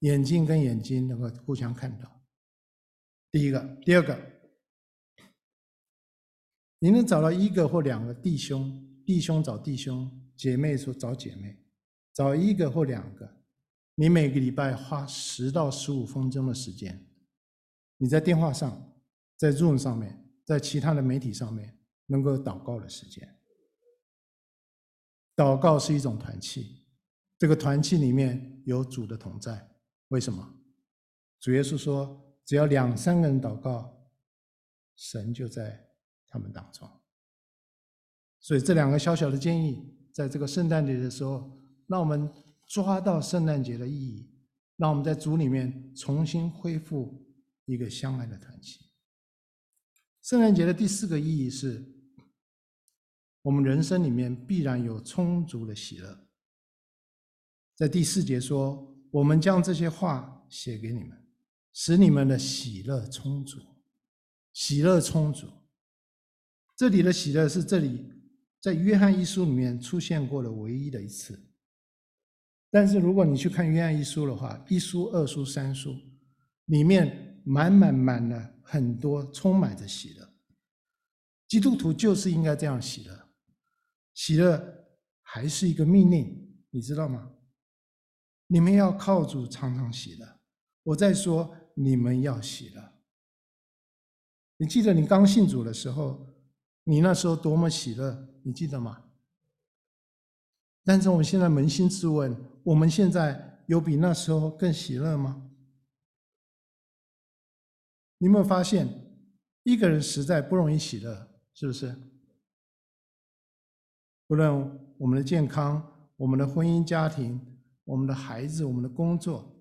[0.00, 2.22] 眼睛跟眼睛能够互相看到。
[3.32, 4.14] 第一个，第二个，
[6.80, 11.64] 你能找到一个或两个弟兄，弟兄找弟兄，姐妹说找姐妹，
[12.12, 13.42] 找一个或两个，
[13.94, 17.06] 你每个礼拜花十到十五分钟的时间，
[17.96, 18.89] 你在电话上，
[19.40, 21.74] 在 Zoom 上面，在其他的媒体上面，
[22.04, 23.26] 能够祷告的时间。
[25.34, 26.84] 祷告是一种团契。
[27.38, 29.66] 这个团契里面有主的同在，
[30.08, 30.46] 为什么？
[31.38, 34.12] 主耶稣说：“只要两三个人祷告，
[34.94, 35.88] 神就在
[36.28, 36.86] 他们当中。”
[38.40, 42.30] 所以这两个小小的建议，在这个圣诞节的时候，让我们
[42.66, 44.30] 抓到圣诞节的意义，
[44.76, 47.26] 让我们在主里面重新恢复
[47.64, 48.89] 一个相爱的团契。
[50.30, 51.84] 圣诞节的第四个意义是，
[53.42, 56.28] 我们人生里面必然有充足的喜乐。
[57.74, 61.20] 在第四节说：“我们将这些话写给你们，
[61.72, 63.58] 使你们的喜乐充足。
[64.52, 65.48] 喜乐充足。
[66.76, 68.12] 这里的喜乐是这里
[68.60, 71.50] 在约翰一书里面出现过的唯一的一次。
[72.70, 75.92] 但是如果你去看约翰一书的话，一书、二书、三书
[76.66, 80.32] 里面满满满了很多，充满着喜乐。
[81.48, 83.28] 基督徒就是应该这样喜乐。
[84.14, 84.86] 喜乐
[85.22, 87.32] 还是一个命令，你知道吗？”
[88.46, 90.40] 你们要靠主常常喜乐。
[90.84, 92.92] 我在说，你们要喜乐。
[94.56, 96.32] 你记得你刚信主的时候，
[96.84, 99.04] 你那时候多么喜乐，你记得吗？
[100.84, 105.49] 但是我们现在扪心自问，我们现在有比那时候更喜乐吗？
[108.20, 108.88] 你有没有发现，
[109.64, 111.94] 一个人实在不容易喜乐，是不是？
[114.28, 117.44] 不论我们的健康，我们的婚姻家庭。
[117.84, 119.52] 我们的孩子，我们的工作，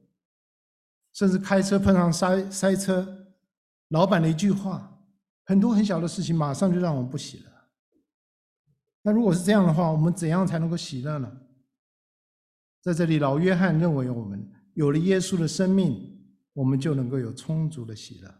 [1.14, 3.26] 甚至开车碰上塞塞车，
[3.88, 5.04] 老板的一句话，
[5.46, 7.46] 很多很小的事情，马上就让我们不喜乐。
[9.02, 11.42] 那如果是这样的话，我们怎样才能够喜乐呢？
[12.84, 18.32] 在这里，老约翰认为我们有了耶稣的生命，我们就能够有充足的喜乐。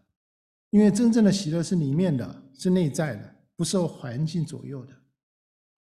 [0.72, 4.94] 因为真正的喜乐是里面的，是内在的，不受环境左右的。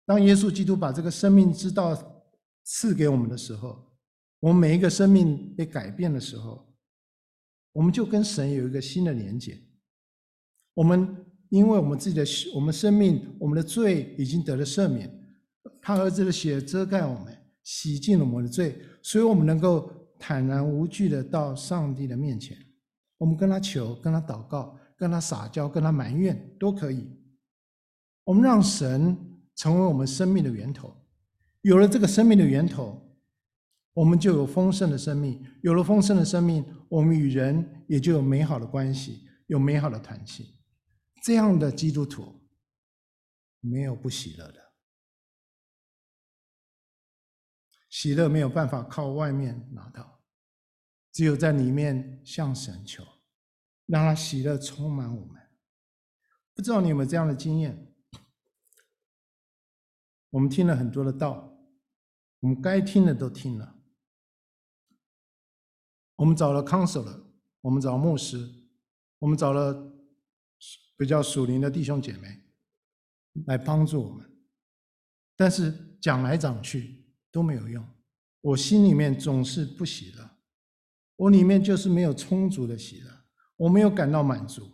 [0.06, 2.24] 当耶稣基督把这个生命之道
[2.64, 3.92] 赐给我们的时候，
[4.40, 6.72] 我们每一个生命被改变的时候，
[7.72, 9.60] 我们就跟神有一个新的连接。
[10.74, 11.16] 我们
[11.48, 15.10] 因为我们自己的我们生命，我们的罪已经得了赦免，
[15.82, 22.56] 他儿子的血遮盖我们，洗净了我们的罪，所以我们能够坦然无惧的到上帝的面前。
[23.20, 27.06] 我们跟他求，跟他祷告，跟他撒娇，跟他埋怨都可以。
[28.24, 29.14] 我们让神
[29.54, 30.96] 成为我们生命的源头。
[31.60, 33.14] 有了这个生命的源头，
[33.92, 35.44] 我们就有丰盛的生命。
[35.62, 40.58] 有了丰盛的生命，我们与人也就有美好的关系，有美好的团契。
[41.22, 42.40] 这样的基督徒，
[43.60, 44.72] 没有不喜乐的。
[47.90, 50.19] 喜乐没有办法靠外面拿到。
[51.12, 53.04] 只有在里面向神求，
[53.86, 55.42] 让他喜乐充满我们。
[56.54, 57.94] 不知道你有没有这样的经验？
[60.30, 61.58] 我们听了很多的道，
[62.38, 63.82] 我们该听的都听了，
[66.14, 67.24] 我们找了 counselor，
[67.62, 68.48] 我们找牧师，
[69.18, 69.92] 我们找了
[70.96, 72.44] 比较属灵的弟兄姐妹
[73.46, 74.30] 来帮助我们，
[75.34, 77.84] 但是讲来讲去都没有用，
[78.42, 80.29] 我心里面总是不喜乐。
[81.20, 83.10] 我里面就是没有充足的喜乐，
[83.56, 84.66] 我没有感到满足，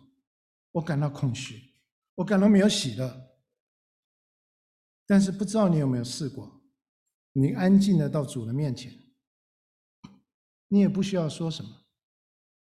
[0.71, 1.61] 我感到空虚，
[2.15, 3.35] 我感到没有喜乐。
[5.05, 6.61] 但是不知道你有没有试过，
[7.33, 8.97] 你安静的到主的面前，
[10.69, 11.85] 你也不需要说什么。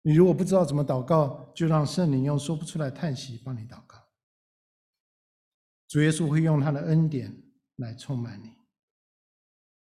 [0.03, 3.97] 你如果不知道怎么祷告，就让圣灵用说不出来叹息帮你祷告。
[5.87, 8.53] 主耶稣会用他的恩典来充满你，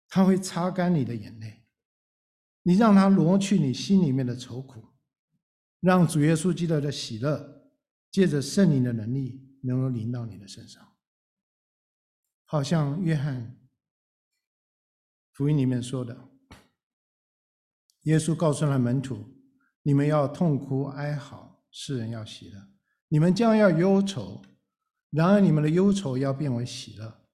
[0.07, 1.66] 他会擦干你的眼泪。
[2.67, 4.83] 你让他挪去你心里面的愁苦，
[5.79, 7.71] 让主耶稣基督的喜乐，
[8.11, 10.85] 借着圣灵的能力，能够临到你的身上。
[12.45, 13.57] 好像约翰
[15.33, 16.29] 福音里面说的，
[18.03, 19.33] 耶稣告诉了门徒
[19.85, 22.61] ：“你们要痛哭哀嚎，世人要喜乐；
[23.07, 24.43] 你们将要忧愁，
[25.11, 27.29] 然而你们的忧愁要变为喜乐。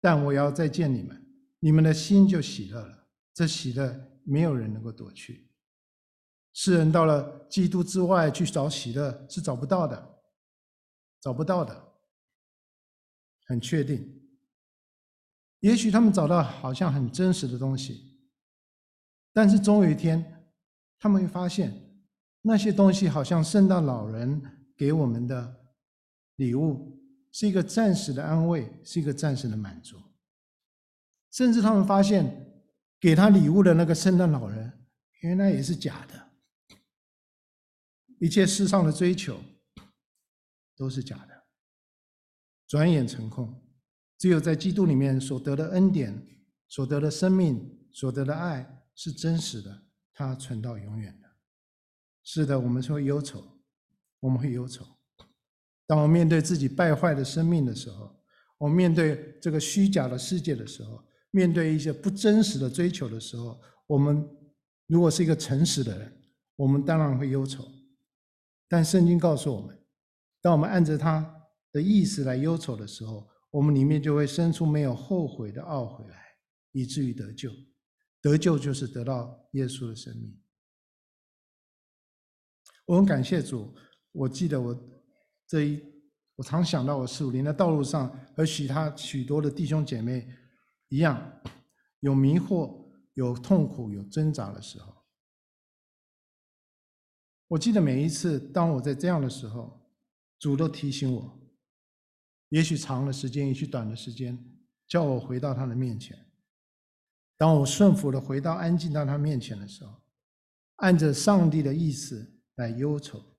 [0.00, 1.24] 但我要再见你们，
[1.60, 3.08] 你们的心就喜乐了。
[3.32, 5.50] 这喜乐。”没有人能够夺去。
[6.52, 10.20] 世人到了基督之外去找喜乐，是找不到的，
[11.20, 11.94] 找不到的。
[13.46, 14.22] 很确定。
[15.58, 18.20] 也许他们找到好像很真实的东西，
[19.32, 20.48] 但是终有一天，
[21.00, 21.72] 他们会发现
[22.42, 24.40] 那些东西好像圣诞老人
[24.76, 25.72] 给我们的
[26.36, 27.00] 礼物，
[27.32, 30.00] 是一个暂时的安慰，是一个暂时的满足。
[31.32, 32.46] 甚至他们发现。
[33.00, 34.70] 给他礼物的那个圣诞老人，
[35.20, 36.28] 原来也是假的。
[38.18, 39.40] 一切世上的追求
[40.76, 41.46] 都是假的，
[42.68, 43.66] 转眼成空。
[44.18, 46.14] 只有在基督里面所得的恩典、
[46.68, 51.26] 所得的生命、所得的爱是真实的，它存到永远的。
[52.22, 53.62] 是的，我们说忧愁，
[54.20, 54.86] 我们会忧愁。
[55.86, 58.22] 当我面对自己败坏的生命的时候，
[58.58, 61.02] 我面对这个虚假的世界的时候。
[61.30, 64.28] 面对一些不真实的追求的时候，我们
[64.86, 66.20] 如果是一个诚实的人，
[66.56, 67.64] 我们当然会忧愁。
[68.68, 69.78] 但圣经告诉我们，
[70.40, 76.16] 当我们按着他的意思来忧愁的时候，我们里面就会生出没有后悔的懊悔来，
[76.72, 77.50] 以至于得救。
[78.20, 80.36] 得救就是得到耶稣的生命。
[82.86, 83.72] 我很感谢主。
[84.12, 84.76] 我记得我
[85.46, 85.80] 这一，
[86.34, 90.28] 我常想到我四五年的道路上和许他许多的弟兄姐妹。
[90.90, 91.40] 一样，
[92.00, 92.84] 有迷惑、
[93.14, 94.94] 有痛苦、有挣扎的时候。
[97.48, 99.88] 我记得每一次，当我在这样的时候，
[100.38, 101.40] 主都提醒我，
[102.50, 104.38] 也许长的时间，也许短的时间，
[104.86, 106.26] 叫我回到他的面前。
[107.36, 110.02] 当我顺服的回到安静到他面前的时候，
[110.76, 113.36] 按着上帝的意思来忧愁。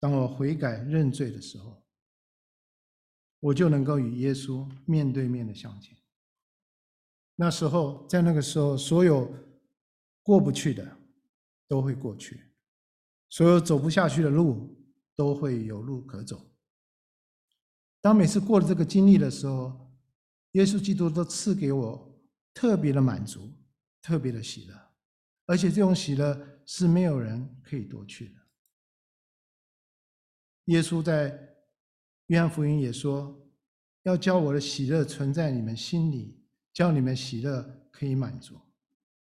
[0.00, 1.84] 当我悔改认罪的时候，
[3.40, 5.97] 我就能够与耶稣面对面的相见。
[7.40, 9.32] 那时候，在那个时候，所有
[10.24, 10.84] 过不去的
[11.68, 12.42] 都会过去，
[13.28, 14.76] 所有走不下去的路
[15.14, 16.44] 都会有路可走。
[18.00, 19.88] 当每次过了这个经历的时候，
[20.52, 22.20] 耶稣基督都赐给我
[22.52, 23.48] 特别的满足，
[24.02, 24.74] 特别的喜乐，
[25.46, 28.34] 而且这种喜乐是没有人可以夺去的。
[30.64, 31.54] 耶稣在
[32.26, 33.48] 约翰福音也说
[34.02, 36.34] ：“要叫我的喜乐存在你们心里。”
[36.78, 37.60] 叫你们喜乐
[37.90, 38.54] 可以满足，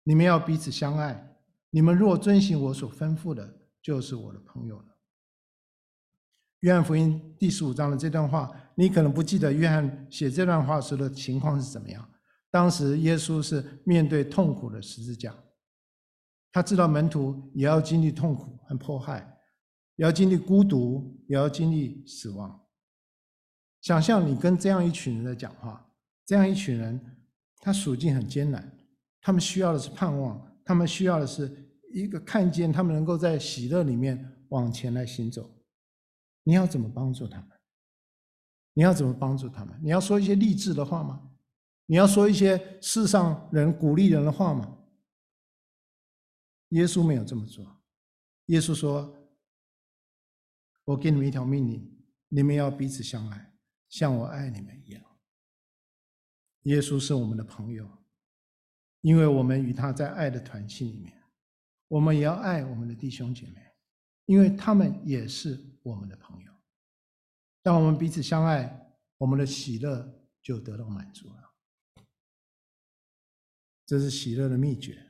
[0.04, 1.34] 你们要彼此相爱，
[1.70, 4.84] 你们若遵行我所吩咐的，就是我的朋友了。
[6.60, 12.06] 约翰福音第十五章的这段话，你可能不记得约翰写这段话时的情况是怎么样。
[12.50, 15.34] 当时耶稣是面对痛苦的十字架，
[16.52, 19.20] 他知道门徒也要经历痛苦和迫害，
[19.96, 22.60] 也要经历孤独，也要经历死亡。
[23.80, 25.90] 想象你跟这样一群人在讲话，
[26.26, 27.14] 这样一群人，
[27.68, 28.66] 他处境很艰难，
[29.20, 35.54] 他们需要的是盼望，他们需要的是一个看见他们能够在喜乐里面往前来行走。
[36.44, 37.50] 你要怎么帮助他们？
[38.72, 39.78] 你要怎么帮助他们？
[39.82, 41.30] 你要说一些励志的话吗？
[41.84, 44.78] 你要说一些世上人鼓励人的话吗？
[46.70, 47.82] 耶稣没有这么做。
[48.46, 49.14] 耶稣说
[50.86, 51.86] ：“我给你们一条命令，
[52.28, 53.52] 你们要彼此相爱，
[53.90, 55.04] 像我爱你们一样。”
[56.62, 57.88] 耶稣是我们的朋友，
[59.00, 61.22] 因为我们与他在爱的团契里面，
[61.88, 63.62] 我们也要爱我们的弟兄姐妹，
[64.26, 66.52] 因为他们也是我们的朋友。
[67.62, 70.06] 当我们彼此相爱，我们的喜乐
[70.42, 71.54] 就得到满足了。
[73.86, 75.02] 这是喜乐的秘诀。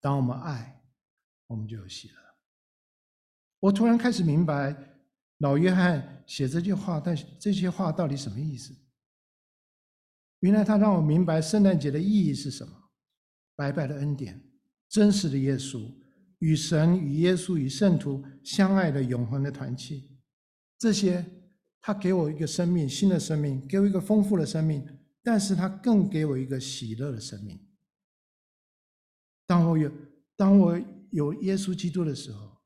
[0.00, 0.82] 当我们爱，
[1.46, 2.14] 我们就有喜乐。
[3.60, 4.74] 我突然开始明白，
[5.38, 8.74] 老约翰写这句话，但这些话到底什么意思？
[10.42, 12.72] 原来他让我明白圣诞节的意义是什么：
[13.56, 14.40] 白白的恩典，
[14.88, 15.92] 真实的耶稣，
[16.38, 20.08] 与神、与耶稣、与圣徒相爱的永恒的团契，
[20.78, 21.24] 这些。
[21.84, 24.86] 他给我一个生命，新的生命，给我一个丰富的生命，
[25.20, 27.58] 但是他更给我一个喜乐的生命。
[29.48, 29.90] 当我有，
[30.36, 30.80] 当我
[31.10, 32.56] 有耶稣基督的时候，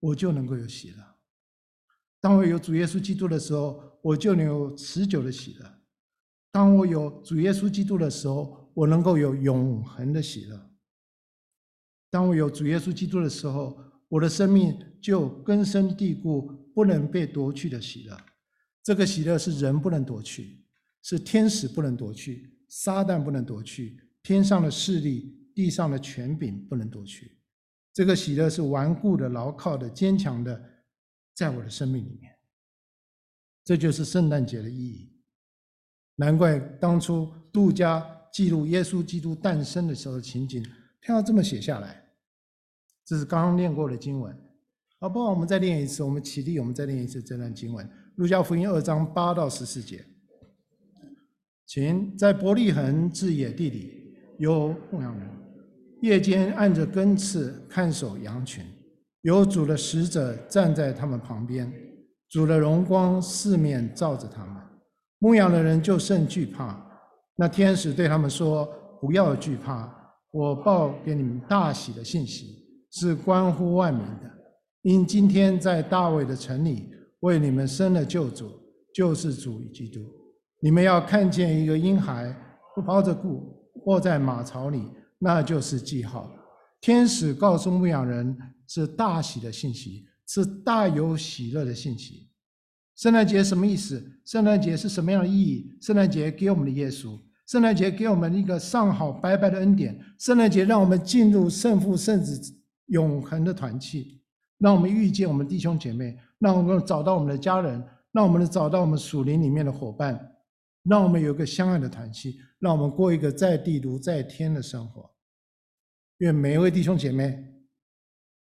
[0.00, 1.04] 我就能够有喜乐；
[2.18, 5.66] 当我有主耶稣基督的时候，我就能有持久的喜乐；
[6.56, 10.56] 当我有主耶稣基督的时候，我能够有永恒的喜乐；
[12.08, 13.78] 当我有主耶稣基督的时候，
[14.08, 16.50] 我的生命就根深蒂固。
[16.74, 18.14] 不能被夺去的喜乐，
[18.82, 20.62] 这个喜乐是人不能夺去，
[21.02, 27.38] 是天使不能夺去，撒旦不能夺去，天上的势力、地上的权柄不能夺去。
[27.94, 30.62] 这个喜乐是顽固的、牢靠的、坚强的，
[31.34, 32.30] 在我的生命里面。
[33.64, 35.15] 这就是圣诞节的意义。
[36.16, 40.62] 难怪当初路加记录耶稣基督诞生的时候的情景，
[41.00, 42.02] 他要这么写下来。
[43.04, 44.36] 这是刚刚念过的经文。
[44.98, 46.02] 好，不然我们再念一次。
[46.02, 47.86] 我们起立，我们再念一次这段经文：
[48.16, 50.04] 《路加福音》二章八到十四节。
[51.66, 55.28] 请在伯利恒之野地里有牧羊人，
[56.00, 58.64] 夜间按着根刺看守羊群，
[59.22, 61.72] 有主的使者站在他们旁边，
[62.28, 64.62] 主的荣光四面照着他们。
[65.18, 66.82] 牧羊的人就甚惧怕。
[67.36, 68.66] 那天使对他们说
[69.00, 69.92] ：“不要惧怕，
[70.30, 74.30] 我报给你们大喜的信息，是关乎万民的。”
[74.82, 76.88] 因今天在大卫的城里
[77.20, 78.50] 为你们生了救主，
[78.94, 80.00] 就是主与基督。
[80.60, 82.34] 你们要看见一个婴孩
[82.74, 83.42] 不包着布
[83.86, 84.88] 卧在马槽里，
[85.18, 86.30] 那就是记号。
[86.80, 88.36] 天使告诉牧羊人
[88.68, 92.25] 是大喜的信息，是大有喜乐的信息。
[92.96, 94.02] 圣诞节什么意思？
[94.24, 95.76] 圣诞节是什么样的意义？
[95.80, 99.98] 圣诞节给我们的耶稣，圣诞节给我们一个上好白白的恩典。
[100.18, 102.54] 圣诞节让我们进入圣父圣子
[102.86, 104.22] 永恒的团契。
[104.58, 110.18] 让我们遇见我们弟兄姐妹，让我们找到我们的家人，让我们找到我们属灵里面的伙伴，
[110.84, 115.14] 让我们有个相爱的团契，让我们过一个在地如在天的生活。
[116.18, 117.46] 愿每一位弟兄姐妹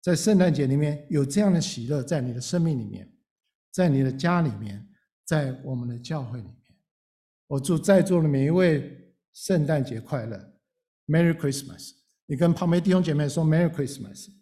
[0.03, 3.11] 在圣诞节里面有这样的喜乐，在你的生命里面，
[3.73, 4.87] 在你的家里面，
[5.25, 6.55] 在我们的教会里面。
[7.49, 10.53] 我祝在座的每一位圣诞节快乐
[11.07, 11.93] ，Merry Christmas！
[12.27, 14.29] 你跟旁边弟兄姐妹说 Merry Christmas。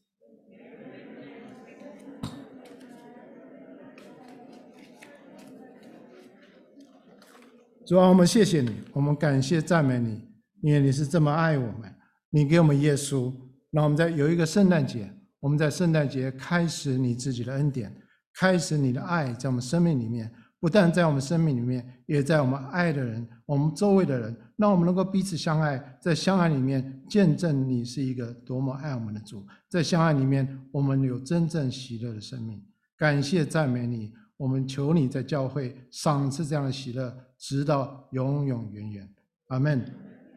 [7.87, 10.29] 主啊，我们谢谢你，我们感谢赞美你，
[10.63, 11.95] 因为你是这么爱我们，
[12.31, 13.33] 你给我们耶稣，
[13.71, 15.09] 让我们在有一个圣诞节，
[15.39, 17.95] 我们在圣诞节开始你自己的恩典，
[18.35, 32.63] 开始你的爱在我们生命里面，不但在我们生命里面，也在我们爱的人，我们周围的人，让我们能够彼此相爱，在相爱里面见证你是一个多么爱我们的主，在相爱里面，我们有真正喜乐的生命，
[32.97, 34.13] 感谢赞美你。
[34.37, 39.09] 我们求你在教会赏赐这样的喜乐，直到永永远远。
[39.49, 39.85] 阿门。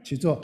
[0.03, 0.41] 起坐。